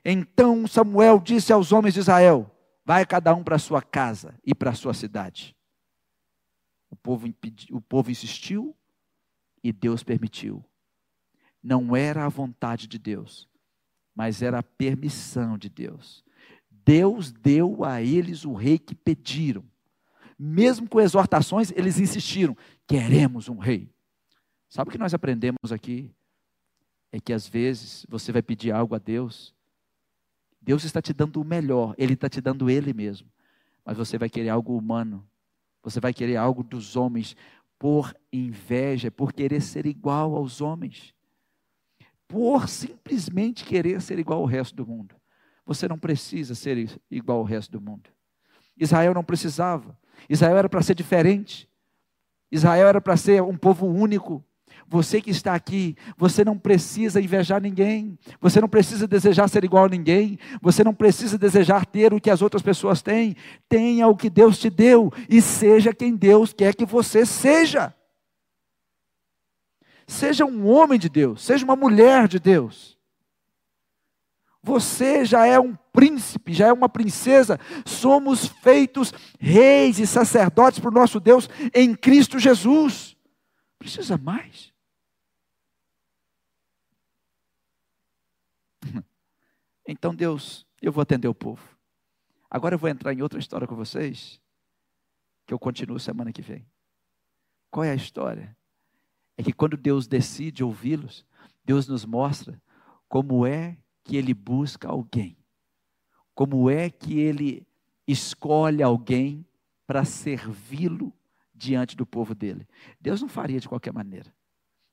[0.04, 2.50] Então Samuel disse aos homens de Israel:
[2.84, 5.56] Vai cada um para sua casa e para sua cidade.
[6.90, 8.74] O povo, impedi, o povo insistiu
[9.62, 10.64] e Deus permitiu.
[11.62, 13.48] Não era a vontade de Deus,
[14.12, 16.24] mas era a permissão de Deus.
[16.68, 19.62] Deus deu a eles o rei que pediram.
[20.36, 22.56] Mesmo com exortações, eles insistiram:
[22.88, 23.88] queremos um rei.
[24.70, 26.10] Sabe o que nós aprendemos aqui?
[27.12, 29.52] É que às vezes você vai pedir algo a Deus,
[30.62, 33.28] Deus está te dando o melhor, Ele está te dando Ele mesmo,
[33.84, 35.26] mas você vai querer algo humano,
[35.82, 37.36] você vai querer algo dos homens,
[37.80, 41.14] por inveja, por querer ser igual aos homens,
[42.28, 45.16] por simplesmente querer ser igual ao resto do mundo.
[45.66, 48.10] Você não precisa ser igual ao resto do mundo.
[48.76, 49.98] Israel não precisava.
[50.28, 51.68] Israel era para ser diferente.
[52.52, 54.44] Israel era para ser um povo único.
[54.90, 59.84] Você que está aqui, você não precisa invejar ninguém, você não precisa desejar ser igual
[59.84, 63.36] a ninguém, você não precisa desejar ter o que as outras pessoas têm.
[63.68, 67.94] Tenha o que Deus te deu e seja quem Deus quer que você seja.
[70.08, 72.98] Seja um homem de Deus, seja uma mulher de Deus.
[74.60, 77.60] Você já é um príncipe, já é uma princesa.
[77.86, 83.16] Somos feitos reis e sacerdotes para o nosso Deus em Cristo Jesus.
[83.78, 84.70] Precisa mais.
[89.90, 91.76] Então, Deus, eu vou atender o povo.
[92.48, 94.40] Agora eu vou entrar em outra história com vocês,
[95.44, 96.64] que eu continuo semana que vem.
[97.72, 98.56] Qual é a história?
[99.36, 101.26] É que quando Deus decide ouvi-los,
[101.64, 102.62] Deus nos mostra
[103.08, 105.36] como é que Ele busca alguém,
[106.36, 107.66] como é que Ele
[108.06, 109.44] escolhe alguém
[109.88, 111.12] para servi-lo
[111.52, 112.64] diante do povo dele.
[113.00, 114.32] Deus não faria de qualquer maneira.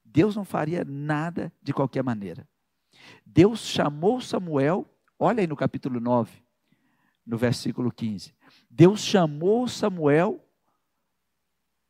[0.04, 2.50] Deus não faria nada de qualquer maneira.
[3.26, 4.86] Deus chamou Samuel,
[5.20, 6.32] olha aí no capítulo 9,
[7.26, 8.34] no versículo 15.
[8.70, 10.44] Deus chamou Samuel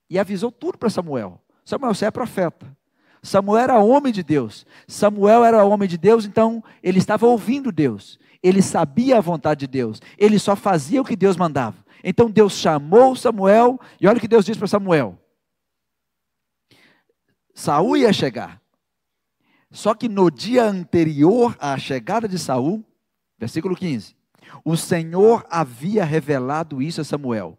[0.10, 1.42] e avisou tudo para Samuel.
[1.64, 2.76] Samuel, você é profeta.
[3.22, 4.66] Samuel era homem de Deus.
[4.88, 8.20] Samuel era homem de Deus, então ele estava ouvindo Deus.
[8.42, 10.02] Ele sabia a vontade de Deus.
[10.18, 11.86] Ele só fazia o que Deus mandava.
[12.04, 15.20] Então Deus chamou Samuel, e olha o que Deus disse para Samuel:
[17.54, 18.62] Saul ia chegar.
[19.72, 22.86] Só que no dia anterior à chegada de Saul,
[23.38, 24.16] versículo 15,
[24.64, 27.58] o Senhor havia revelado isso a Samuel.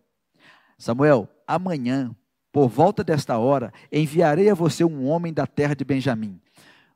[0.79, 2.15] Samuel, amanhã,
[2.53, 6.41] por volta desta hora, enviarei a você um homem da terra de Benjamim.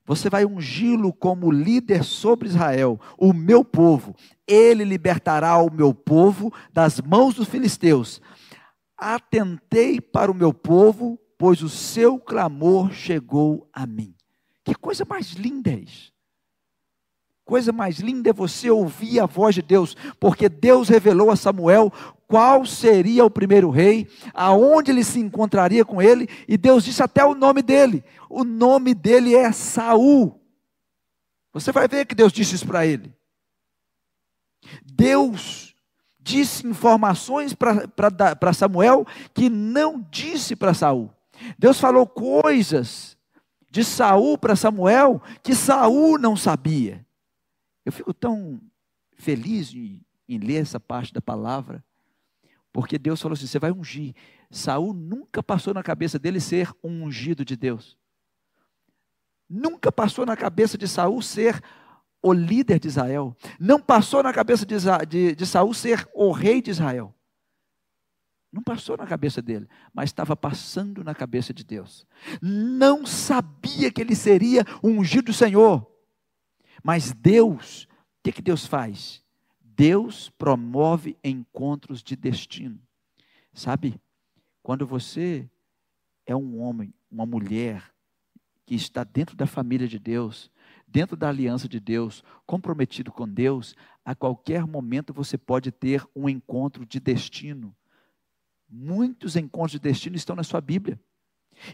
[0.04, 4.16] Você vai ungí-lo como líder sobre Israel, o meu povo.
[4.46, 8.20] Ele libertará o meu povo das mãos dos filisteus.
[8.96, 14.14] Atentei para o meu povo, pois o seu clamor chegou a mim.
[14.64, 16.12] Que coisa mais linda é isso.
[17.44, 21.92] Coisa mais linda é você ouvir a voz de Deus, porque Deus revelou a Samuel
[22.28, 27.22] qual seria o primeiro rei, aonde ele se encontraria com ele, e Deus disse até
[27.24, 28.02] o nome dele.
[28.30, 30.40] O nome dele é Saul.
[31.52, 33.12] Você vai ver que Deus disse isso para ele.
[34.84, 35.74] Deus
[36.18, 39.04] disse informações para Samuel
[39.34, 41.10] que não disse para Saul.
[41.58, 43.18] Deus falou coisas
[43.72, 47.06] de Saul para Samuel que Saul não sabia.
[47.86, 48.60] Eu fico tão
[49.16, 49.98] feliz em,
[50.28, 51.82] em, ler essa parte da palavra,
[52.70, 54.14] porque Deus falou assim: você vai ungir.
[54.50, 57.96] Saul nunca passou na cabeça dele ser um ungido de Deus.
[59.48, 61.58] Nunca passou na cabeça de Saul ser
[62.20, 63.34] o líder de Israel.
[63.58, 64.76] Não passou na cabeça de,
[65.08, 67.14] de, de Saul ser o rei de Israel.
[68.52, 72.06] Não passou na cabeça dele, mas estava passando na cabeça de Deus.
[72.42, 75.90] Não sabia que ele seria ungido do Senhor.
[76.84, 77.88] Mas Deus, o
[78.22, 79.22] que, que Deus faz?
[79.60, 82.78] Deus promove encontros de destino.
[83.54, 83.98] Sabe,
[84.62, 85.48] quando você
[86.26, 87.90] é um homem, uma mulher,
[88.66, 90.50] que está dentro da família de Deus,
[90.86, 93.74] dentro da aliança de Deus, comprometido com Deus,
[94.04, 97.74] a qualquer momento você pode ter um encontro de destino.
[98.74, 100.98] Muitos encontros de destino estão na sua Bíblia.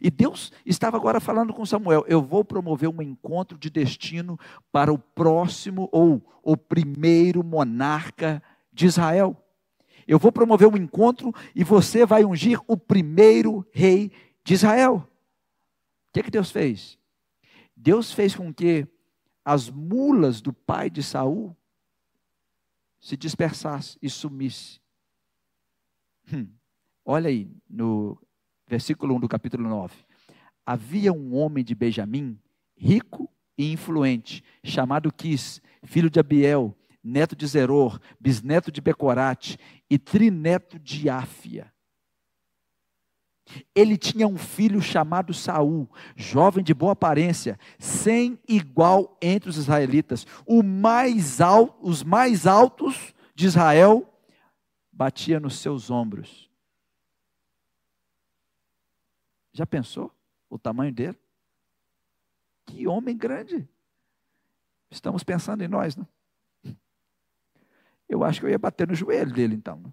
[0.03, 4.36] E Deus estava agora falando com Samuel: eu vou promover um encontro de destino
[4.72, 8.42] para o próximo ou o primeiro monarca
[8.72, 9.36] de Israel.
[10.09, 14.11] Eu vou promover um encontro e você vai ungir o primeiro rei
[14.42, 15.09] de Israel.
[16.09, 16.99] O que, que Deus fez?
[17.76, 18.88] Deus fez com que
[19.44, 21.57] as mulas do pai de Saul
[22.99, 24.80] se dispersassem e sumissem.
[26.32, 26.57] Hum.
[27.11, 28.20] Olha aí, no
[28.68, 29.94] versículo 1 do capítulo 9.
[30.66, 32.38] Havia um homem de Benjamim,
[32.76, 39.98] rico e influente, chamado Quis, filho de Abiel, neto de Zeror, bisneto de Becorate e
[39.98, 41.72] trineto de Áfia.
[43.74, 50.26] Ele tinha um filho chamado Saul, jovem de boa aparência, sem igual entre os israelitas.
[50.62, 54.06] Mais al, os mais altos de Israel
[54.92, 56.47] batia nos seus ombros.
[59.53, 60.14] Já pensou
[60.49, 61.18] o tamanho dele?
[62.66, 63.68] Que homem grande.
[64.90, 66.07] Estamos pensando em nós, não?
[68.09, 69.92] Eu acho que eu ia bater no joelho dele, então.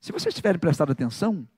[0.00, 1.48] Se vocês tiverem prestado atenção,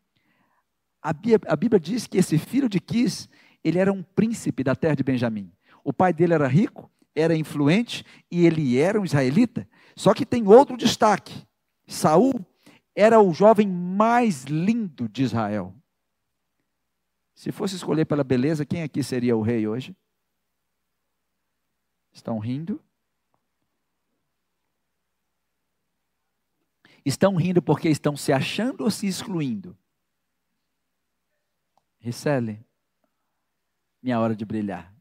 [1.02, 3.28] a Bíblia, a Bíblia diz que esse filho de Quis,
[3.62, 5.52] ele era um príncipe da terra de Benjamim.
[5.84, 9.68] O pai dele era rico, era influente e ele era um israelita.
[9.94, 11.46] Só que tem outro destaque.
[11.86, 12.34] Saul
[12.94, 15.74] era o jovem mais lindo de Israel.
[17.36, 19.94] Se fosse escolher pela beleza, quem aqui seria o rei hoje?
[22.10, 22.82] Estão rindo?
[27.04, 29.76] Estão rindo porque estão se achando ou se excluindo?
[32.00, 32.64] Ricele,
[34.02, 34.92] minha hora de brilhar.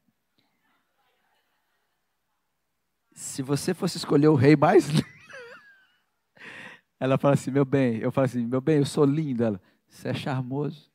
[3.13, 4.87] Se você fosse escolher o rei mais
[6.99, 9.43] ela fala assim, meu bem, eu falo assim, meu bem, eu sou lindo.
[9.43, 10.93] Ela, você é charmoso.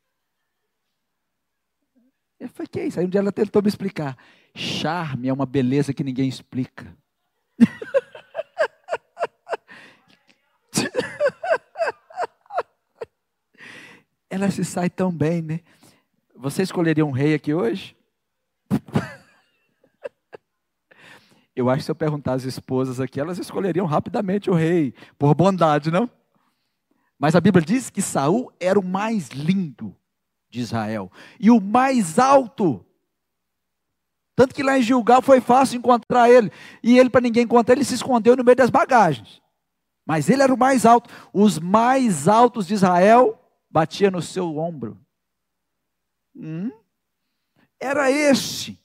[2.40, 2.98] Eu falei, que é isso?
[2.98, 4.16] Aí um dia ela tentou me explicar.
[4.54, 6.96] Charme é uma beleza que ninguém explica.
[14.30, 15.60] ela se sai tão bem, né?
[16.34, 17.94] Você escolheria um rei aqui hoje?
[21.54, 25.34] Eu acho que se eu perguntar às esposas aqui, elas escolheriam rapidamente o rei, por
[25.34, 26.08] bondade, não?
[27.18, 29.94] Mas a Bíblia diz que Saul era o mais lindo
[30.50, 31.10] de Israel.
[31.38, 32.84] E o mais alto.
[34.34, 36.50] Tanto que lá em Gilgal foi fácil encontrar ele.
[36.82, 39.40] E ele, para ninguém encontrar, ele se escondeu no meio das bagagens.
[40.06, 41.10] Mas ele era o mais alto.
[41.32, 43.38] Os mais altos de Israel
[43.70, 44.98] batia no seu ombro.
[46.34, 46.72] Hum?
[47.78, 48.79] Era este.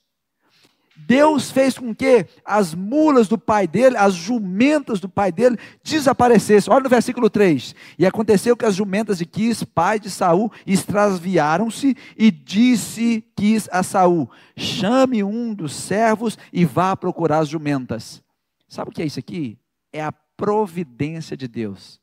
[1.06, 6.72] Deus fez com que as mulas do pai dele, as jumentas do pai dele, desaparecessem.
[6.72, 7.76] Olha no versículo 3.
[7.96, 13.84] E aconteceu que as jumentas de Quis, pai de Saul, extraviaram-se e disse Quis a
[13.84, 18.20] Saul: chame um dos servos e vá procurar as jumentas.
[18.68, 19.56] Sabe o que é isso aqui?
[19.92, 22.00] É a providência de Deus.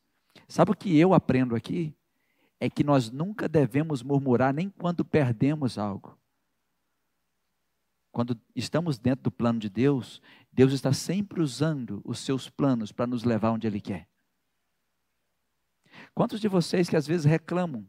[0.47, 1.93] Sabe o que eu aprendo aqui?
[2.57, 6.17] É que nós nunca devemos murmurar nem quando perdemos algo.
[8.13, 13.07] Quando estamos dentro do plano de Deus, Deus está sempre usando os seus planos para
[13.07, 14.07] nos levar onde Ele quer.
[16.13, 17.87] Quantos de vocês que às vezes reclamam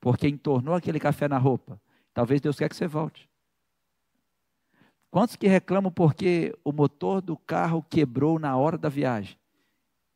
[0.00, 1.78] porque entornou aquele café na roupa?
[2.14, 3.28] Talvez Deus quer que você volte.
[5.10, 9.36] Quantos que reclamam porque o motor do carro quebrou na hora da viagem?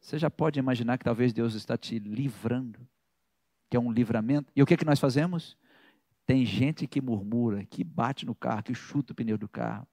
[0.01, 2.81] Você já pode imaginar que talvez Deus está te livrando,
[3.69, 4.51] que é um livramento.
[4.57, 5.59] E o que, que nós fazemos?
[6.27, 9.87] Tem gente que murmura, que bate no carro, que chuta o pneu do carro.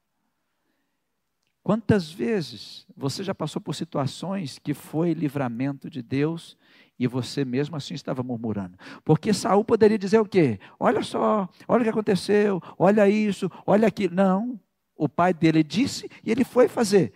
[1.62, 6.56] Quantas vezes você já passou por situações que foi livramento de Deus
[6.98, 8.76] e você mesmo assim estava murmurando?
[9.04, 10.58] Porque Saul poderia dizer o quê?
[10.80, 14.14] Olha só, olha o que aconteceu, olha isso, olha aquilo.
[14.14, 14.58] Não,
[14.96, 17.12] o pai dele disse e ele foi fazer.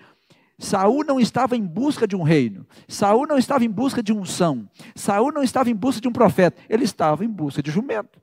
[0.58, 2.66] Saul não estava em busca de um reino.
[2.86, 4.68] Saul não estava em busca de unção.
[4.94, 6.62] Saul não estava em busca de um profeta.
[6.68, 8.20] Ele estava em busca de jumento.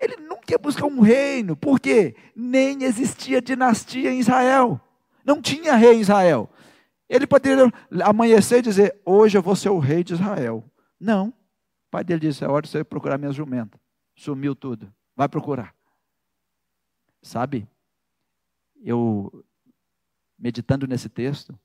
[0.00, 4.80] Ele nunca ia buscar um reino, porque nem existia dinastia em Israel.
[5.24, 6.48] Não tinha rei em Israel.
[7.08, 7.72] Ele poderia
[8.04, 10.64] amanhecer e dizer: Hoje eu vou ser o rei de Israel.
[11.00, 11.28] Não.
[11.28, 13.80] O pai dele disse: É hora de você procurar minhas jumentas.
[14.14, 14.92] Sumiu tudo.
[15.16, 15.74] Vai procurar.
[17.20, 17.66] Sabe,
[18.82, 19.44] eu,
[20.38, 21.58] meditando nesse texto,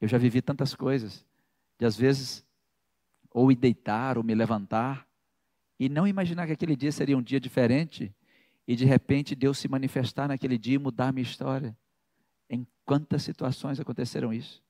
[0.00, 1.24] eu já vivi tantas coisas.
[1.78, 2.44] De às vezes,
[3.30, 5.06] ou me deitar, ou me levantar,
[5.82, 8.14] e não imaginar que aquele dia seria um dia diferente
[8.68, 11.76] e de repente Deus se manifestar naquele dia e mudar a minha história.
[12.48, 14.62] Em quantas situações aconteceram isso?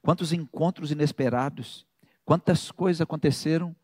[0.00, 1.86] Quantos encontros inesperados,
[2.24, 3.76] quantas coisas aconteceram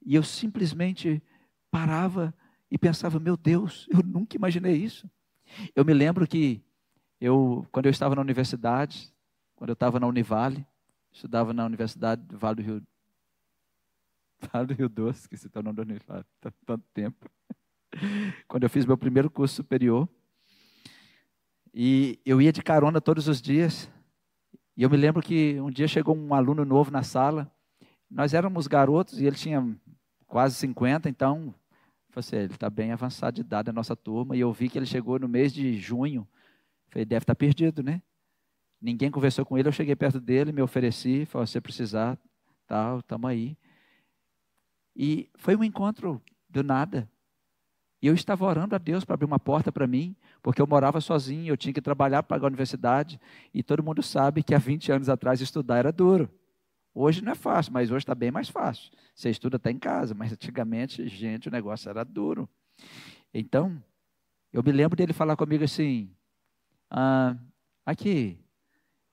[0.00, 1.22] e eu simplesmente
[1.70, 2.34] parava
[2.70, 5.10] e pensava: meu Deus, eu nunca imaginei isso.
[5.76, 6.64] Eu me lembro que
[7.20, 9.12] eu, quando eu estava na universidade,
[9.54, 10.66] quando eu estava na Univale,
[11.12, 12.82] estudava na Universidade do Vale do Rio
[14.66, 17.30] Do Rio Doce, que se tornou do Unifácio, tá tanto tempo.
[18.48, 20.08] Quando eu fiz meu primeiro curso superior,
[21.72, 23.90] e eu ia de carona todos os dias,
[24.76, 27.50] e eu me lembro que um dia chegou um aluno novo na sala,
[28.10, 29.76] nós éramos garotos e ele tinha
[30.26, 31.54] quase 50, então,
[32.14, 34.86] assim, ele está bem avançado de idade a nossa turma, e eu vi que ele
[34.86, 36.26] chegou no mês de junho,
[36.88, 38.02] falei, deve estar tá perdido, né?
[38.80, 42.18] Ninguém conversou com ele, eu cheguei perto dele, me ofereci, falei, se precisar,
[42.66, 43.56] tal, estamos aí.
[45.02, 47.10] E foi um encontro do nada.
[48.02, 51.00] E eu estava orando a Deus para abrir uma porta para mim, porque eu morava
[51.00, 53.18] sozinho, eu tinha que trabalhar para a universidade,
[53.54, 56.28] e todo mundo sabe que há 20 anos atrás estudar era duro.
[56.94, 58.92] Hoje não é fácil, mas hoje está bem mais fácil.
[59.14, 62.46] Você estuda até em casa, mas antigamente, gente, o negócio era duro.
[63.32, 63.82] Então,
[64.52, 66.14] eu me lembro dele falar comigo assim:
[66.90, 67.38] ah,
[67.86, 68.38] aqui,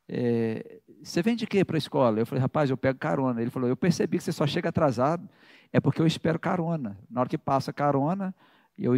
[0.10, 2.20] é, você vem de quê para a escola?
[2.20, 3.42] Eu falei, rapaz, eu pego carona.
[3.42, 5.28] Ele falou, eu percebi que você só chega atrasado
[5.72, 6.98] é porque eu espero carona.
[7.10, 8.34] Na hora que passa carona,
[8.78, 8.94] eu,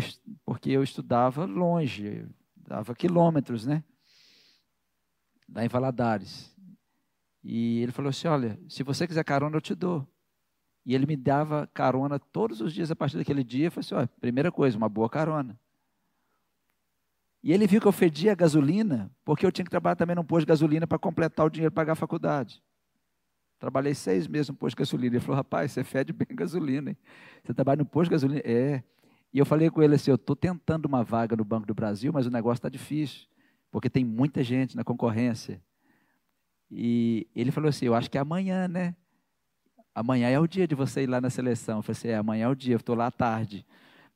[0.46, 3.84] porque eu estudava longe, dava quilômetros, né?
[5.54, 6.56] Lá em Valadares.
[7.44, 10.08] E ele falou assim: Olha, se você quiser carona, eu te dou.
[10.86, 13.68] E ele me dava carona todos os dias a partir daquele dia.
[13.68, 15.60] Eu falei assim: Olha, primeira coisa, uma boa carona.
[17.42, 20.42] E ele viu que eu fedia gasolina, porque eu tinha que trabalhar também num posto
[20.42, 22.62] de gasolina para completar o dinheiro para pagar a faculdade.
[23.58, 25.16] Trabalhei seis meses no posto de gasolina.
[25.16, 26.98] Ele falou, rapaz, você fede bem gasolina, hein?
[27.44, 28.42] Você trabalha no posto de gasolina?
[28.44, 28.84] É.
[29.34, 32.12] E eu falei com ele assim, eu estou tentando uma vaga no Banco do Brasil,
[32.12, 33.28] mas o negócio está difícil,
[33.72, 35.62] porque tem muita gente na concorrência.
[36.70, 38.96] E ele falou assim, eu acho que é amanhã, né?
[39.94, 41.80] Amanhã é o dia de você ir lá na seleção.
[41.80, 43.66] Eu falei assim, é, amanhã é o dia, eu estou lá à tarde.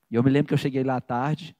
[0.09, 1.55] E eu me lembro que eu cheguei lá à tarde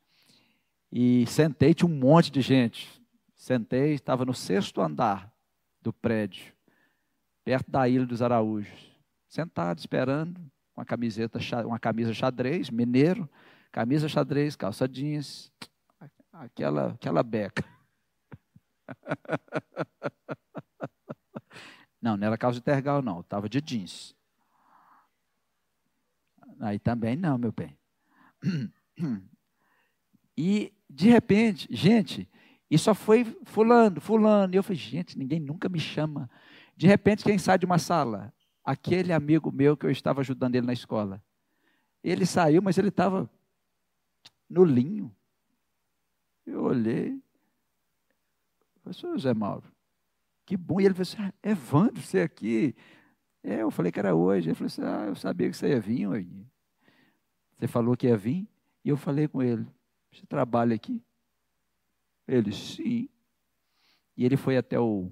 [0.95, 3.01] e sentei, tinha um monte de gente.
[3.33, 5.33] Sentei, estava no sexto andar
[5.81, 6.53] do prédio
[7.43, 8.95] perto da Ilha dos Araújos,
[9.27, 10.39] sentado esperando,
[10.77, 13.27] uma camiseta, uma camisa xadrez, mineiro,
[13.71, 15.51] camisa xadrez, calça jeans,
[16.31, 17.65] aquela, aquela beca.
[22.01, 24.13] Não, não era calça de tergal, não, estava de jeans.
[26.59, 27.77] Aí também não, meu bem.
[30.37, 32.29] E, de repente, gente,
[32.69, 34.53] e só foi fulano, fulano.
[34.53, 36.29] E eu falei, gente, ninguém nunca me chama
[36.75, 38.33] de repente, quem sai de uma sala?
[38.63, 41.23] Aquele amigo meu que eu estava ajudando ele na escola.
[42.03, 43.29] Ele saiu, mas ele estava
[44.49, 45.13] no linho.
[46.45, 47.21] Eu olhei.
[48.91, 49.71] Senhor José Mauro,
[50.45, 50.81] que bom.
[50.81, 52.75] E ele falou assim, ah, Evandro, você aqui.
[53.41, 54.49] É, eu falei que era hoje.
[54.49, 56.45] Ele falou assim, ah, eu sabia que você ia vir hoje.
[57.57, 58.47] Você falou que ia vir?
[58.83, 59.65] E eu falei com ele,
[60.13, 61.01] você trabalha aqui?
[62.27, 63.09] Ele, sim.
[64.15, 65.11] E ele foi até o,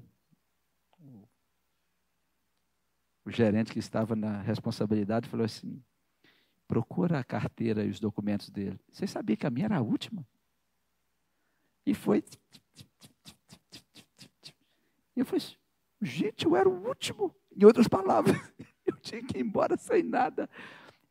[3.25, 5.81] o gerente que estava na responsabilidade e falou assim:
[6.67, 8.79] procura a carteira e os documentos dele.
[8.91, 10.25] Você sabia que a minha era a última?
[11.85, 12.23] E foi.
[15.15, 15.45] E eu falei,
[16.01, 17.35] gente, eu era o último.
[17.55, 18.37] Em outras palavras,
[18.85, 20.49] eu tinha que ir embora sem nada.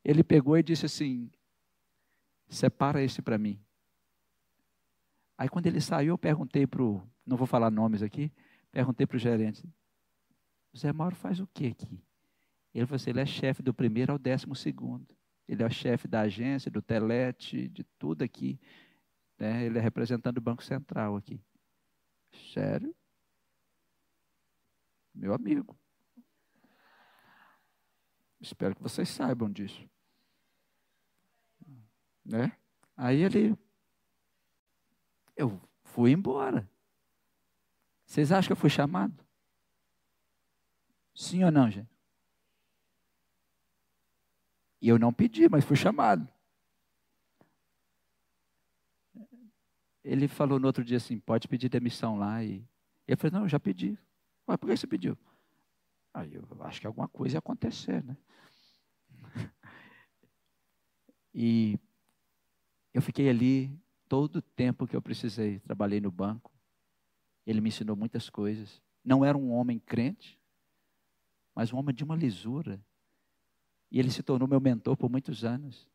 [0.04, 1.30] Ele pegou e disse assim:
[2.48, 3.60] separa esse para mim.
[5.40, 8.30] Aí quando ele saiu, eu perguntei para o, não vou falar nomes aqui,
[8.70, 9.66] perguntei para o gerente,
[10.76, 12.04] Zé Mauro faz o que aqui?
[12.74, 15.16] Ele falou assim, ele é chefe do primeiro ao décimo segundo.
[15.48, 18.60] Ele é o chefe da agência, do telete, de tudo aqui.
[19.38, 19.64] Né?
[19.64, 21.40] Ele é representante do Banco Central aqui.
[22.52, 22.94] Sério?
[25.14, 25.74] Meu amigo.
[28.38, 29.88] Espero que vocês saibam disso.
[32.26, 32.52] Né?
[32.94, 33.56] Aí ele
[35.40, 36.68] eu fui embora.
[38.04, 39.14] Vocês acham que eu fui chamado?
[41.14, 41.90] Sim ou não, gente?
[44.80, 46.26] E eu não pedi, mas fui chamado.
[50.02, 52.42] Ele falou no outro dia assim: pode pedir demissão lá.
[52.42, 52.64] E
[53.06, 53.98] eu falei: não, eu já pedi.
[54.46, 55.16] Mas por que você pediu?
[56.12, 58.16] Aí eu acho que alguma coisa ia acontecer, né?
[61.32, 61.78] E
[62.92, 63.80] eu fiquei ali
[64.10, 65.60] todo o tempo que eu precisei.
[65.60, 66.50] Trabalhei no banco.
[67.46, 68.82] Ele me ensinou muitas coisas.
[69.04, 70.36] Não era um homem crente,
[71.54, 72.84] mas um homem de uma lisura.
[73.88, 75.88] E ele se tornou meu mentor por muitos anos.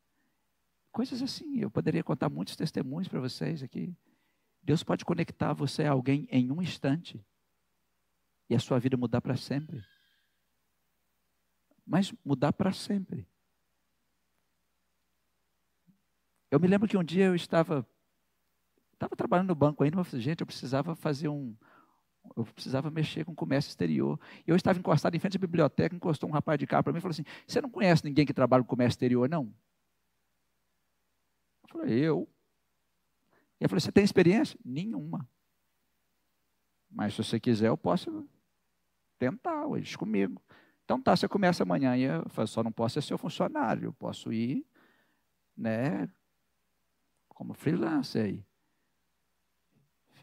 [0.94, 3.94] Coisas assim, eu poderia contar muitos testemunhos para vocês aqui.
[4.64, 7.22] Deus pode conectar você a alguém em um instante
[8.50, 9.84] e a sua vida mudar para sempre.
[11.86, 13.28] Mas mudar para sempre.
[16.50, 17.86] Eu me lembro que um dia eu estava
[18.96, 21.56] Estava trabalhando no banco ainda, mas gente, eu precisava fazer um.
[22.36, 24.20] Eu precisava mexer com o comércio exterior.
[24.48, 27.02] Eu estava encostado em frente à biblioteca, encostou um rapaz de carro para mim e
[27.02, 29.54] falou assim: Você não conhece ninguém que trabalha com comércio exterior, não?
[31.64, 32.28] Eu falei: Eu.
[33.60, 34.58] E ele falou: Você tem experiência?
[34.66, 35.28] Nenhuma.
[36.90, 38.28] Mas se você quiser, eu posso
[39.20, 40.42] tentar hoje comigo.
[40.86, 41.98] Então tá, você começa amanhã.
[41.98, 44.66] E eu falei, só não posso ser seu funcionário, eu posso ir,
[45.58, 46.10] né,
[47.28, 48.46] como freelancer aí.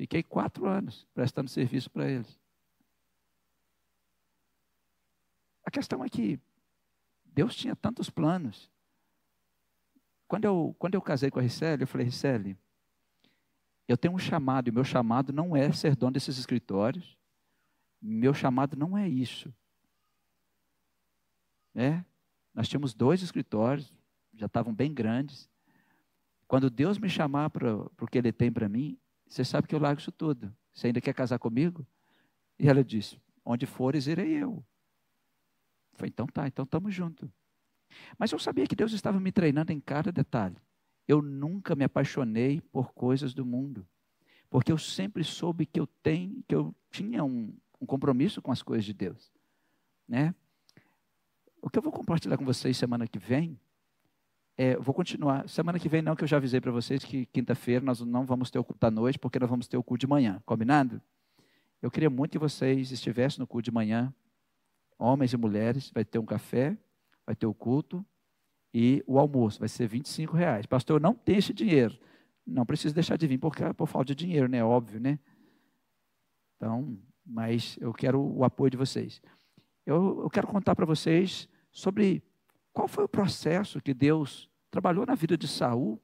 [0.03, 2.37] Fiquei quatro anos prestando serviço para eles.
[5.65, 6.41] A questão é que
[7.25, 8.69] Deus tinha tantos planos.
[10.27, 12.59] Quando eu, quando eu casei com a Ricelli, eu falei, Ricelli,
[13.87, 17.17] eu tenho um chamado, e meu chamado não é ser dono desses escritórios.
[18.01, 19.55] Meu chamado não é isso.
[21.77, 22.05] É,
[22.53, 23.95] nós tínhamos dois escritórios,
[24.35, 25.49] já estavam bem grandes.
[26.49, 28.99] Quando Deus me chamar para o que Ele tem para mim,
[29.33, 30.55] você sabe que eu largo isso tudo.
[30.75, 31.87] Você ainda quer casar comigo?
[32.59, 34.63] E ela disse: Onde fores, irei eu.
[35.95, 37.31] Foi então tá, então estamos juntos.
[38.19, 40.57] Mas eu sabia que Deus estava me treinando em cada detalhe.
[41.09, 43.89] Eu nunca me apaixonei por coisas do mundo,
[44.51, 48.63] porque eu sempre soube que eu tenho, que eu tinha um, um compromisso com as
[48.63, 49.33] coisas de Deus,
[50.07, 50.35] né?
[51.63, 53.59] O que eu vou compartilhar com vocês semana que vem
[54.57, 55.49] é, vou continuar.
[55.49, 58.51] Semana que vem, não, que eu já avisei para vocês que quinta-feira nós não vamos
[58.51, 60.43] ter o culto à noite, porque nós vamos ter o culto de manhã.
[60.45, 61.01] Combinado?
[61.81, 64.15] Eu queria muito que vocês estivessem no culto de manhã,
[64.99, 65.91] homens e mulheres.
[65.93, 66.77] Vai ter um café,
[67.27, 68.05] vai ter o culto
[68.73, 69.59] e o almoço.
[69.59, 70.67] Vai ser 25 reais.
[70.67, 71.99] Pastor, eu não tenho esse dinheiro.
[72.47, 74.63] Não preciso deixar de vir por, por falta de dinheiro, né?
[74.63, 75.19] Óbvio, né?
[76.57, 79.21] Então, mas eu quero o apoio de vocês.
[79.85, 82.23] Eu, eu quero contar para vocês sobre
[82.73, 86.01] qual foi o processo que Deus trabalhou na vida de Saul?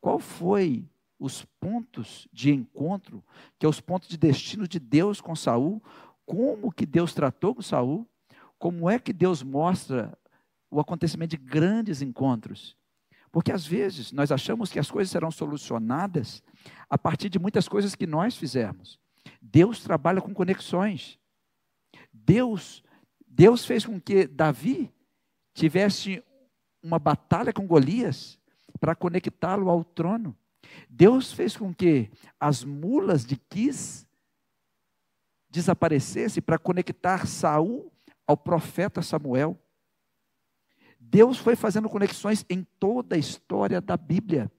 [0.00, 0.88] Qual foi
[1.18, 3.24] os pontos de encontro,
[3.58, 5.82] que é os pontos de destino de Deus com Saul?
[6.26, 8.06] Como que Deus tratou com Saul?
[8.58, 10.16] Como é que Deus mostra
[10.70, 12.76] o acontecimento de grandes encontros?
[13.30, 16.42] Porque às vezes nós achamos que as coisas serão solucionadas
[16.88, 18.98] a partir de muitas coisas que nós fizermos.
[19.40, 21.18] Deus trabalha com conexões.
[22.12, 22.82] Deus
[23.26, 24.92] Deus fez com que Davi
[25.54, 26.22] tivesse
[26.82, 28.38] uma batalha com Golias
[28.78, 30.36] para conectá-lo ao trono.
[30.88, 34.06] Deus fez com que as mulas de Quis
[35.48, 37.92] desaparecessem para conectar Saul
[38.26, 39.58] ao profeta Samuel.
[40.98, 44.50] Deus foi fazendo conexões em toda a história da Bíblia.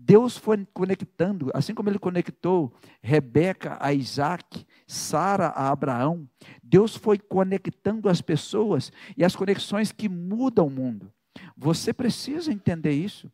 [0.00, 2.72] Deus foi conectando, assim como ele conectou
[3.02, 6.26] Rebeca a Isaac, Sara a Abraão,
[6.62, 11.12] Deus foi conectando as pessoas e as conexões que mudam o mundo.
[11.56, 13.30] Você precisa entender isso.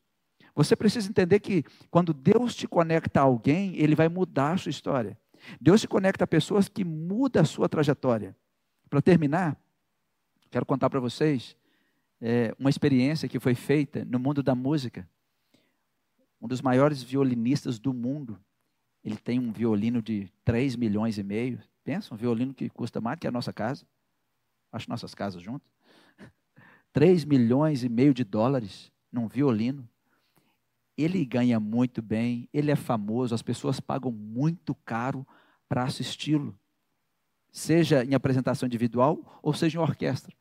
[0.54, 4.70] Você precisa entender que quando Deus te conecta a alguém, ele vai mudar a sua
[4.70, 5.18] história.
[5.60, 8.34] Deus te conecta a pessoas que mudam a sua trajetória.
[8.88, 9.54] Para terminar,
[10.50, 11.56] quero contar para vocês
[12.22, 15.06] é, uma experiência que foi feita no mundo da música
[16.44, 18.38] um dos maiores violinistas do mundo.
[19.02, 21.58] Ele tem um violino de 3 milhões e meio.
[21.82, 23.86] Pensa, um violino que custa mais que a nossa casa.
[24.70, 25.66] Acho nossas casas juntas.
[26.92, 29.88] 3 milhões e meio de dólares num violino.
[30.98, 35.26] Ele ganha muito bem, ele é famoso, as pessoas pagam muito caro
[35.66, 36.54] para assisti-lo.
[37.50, 40.36] Seja em apresentação individual ou seja em orquestra.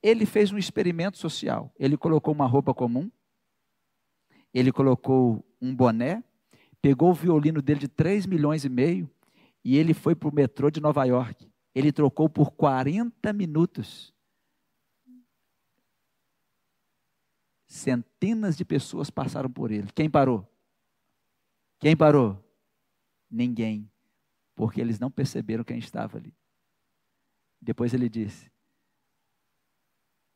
[0.00, 1.72] Ele fez um experimento social.
[1.76, 3.10] Ele colocou uma roupa comum,
[4.58, 6.24] ele colocou um boné,
[6.82, 9.08] pegou o violino dele de 3 milhões e meio
[9.64, 11.48] e ele foi para o metrô de Nova York.
[11.74, 14.12] Ele trocou por 40 minutos.
[17.68, 19.92] Centenas de pessoas passaram por ele.
[19.94, 20.50] Quem parou?
[21.78, 22.42] Quem parou?
[23.30, 23.88] Ninguém.
[24.56, 26.34] Porque eles não perceberam quem estava ali.
[27.60, 28.50] Depois ele disse: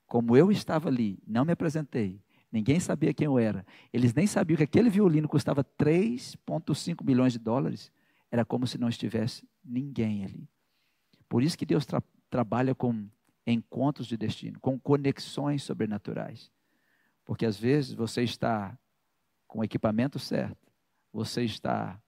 [0.06, 3.64] Como eu estava ali, não me apresentei, Ninguém sabia quem eu era.
[3.90, 7.90] Eles nem sabiam que aquele violino custava 3,5 milhões de dólares.
[8.30, 10.46] Era como se não estivesse ninguém ali.
[11.30, 13.08] Por isso que Deus tra trabalha com
[13.46, 16.50] encontros de destino, com conexões sobrenaturais.
[17.26, 18.78] Porque às vezes você está
[19.46, 20.72] com o equipamento certo,
[21.12, 22.00] você está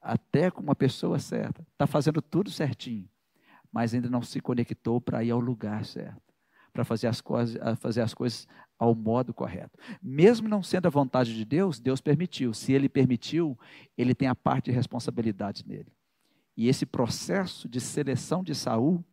[0.00, 3.08] até com uma pessoa certa, está fazendo tudo certinho,
[3.72, 6.29] mas ainda não se conectou para ir ao lugar certo
[6.72, 8.46] para fazer as, coisas, fazer as coisas
[8.78, 9.78] ao modo correto.
[10.02, 12.54] Mesmo não sendo a vontade de Deus, Deus permitiu.
[12.54, 13.58] Se Ele permitiu,
[13.96, 15.92] Ele tem a parte de responsabilidade nele.
[16.56, 19.04] E esse processo de seleção de Saul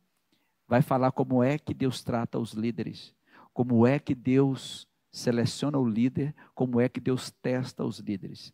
[0.67, 3.13] vai falar como é que Deus trata os líderes,
[3.53, 8.53] como é que Deus seleciona o líder, como é que Deus testa os líderes.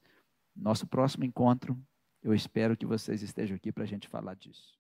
[0.55, 1.77] Nosso próximo encontro,
[2.21, 4.77] eu espero que vocês estejam aqui para a gente falar disso.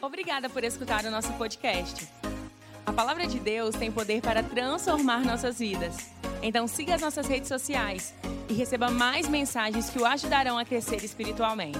[0.00, 2.06] Obrigada por escutar o nosso podcast.
[2.84, 6.10] A palavra de Deus tem poder para transformar nossas vidas.
[6.42, 8.12] Então siga as nossas redes sociais
[8.48, 11.78] e receba mais mensagens que o ajudarão a crescer espiritualmente.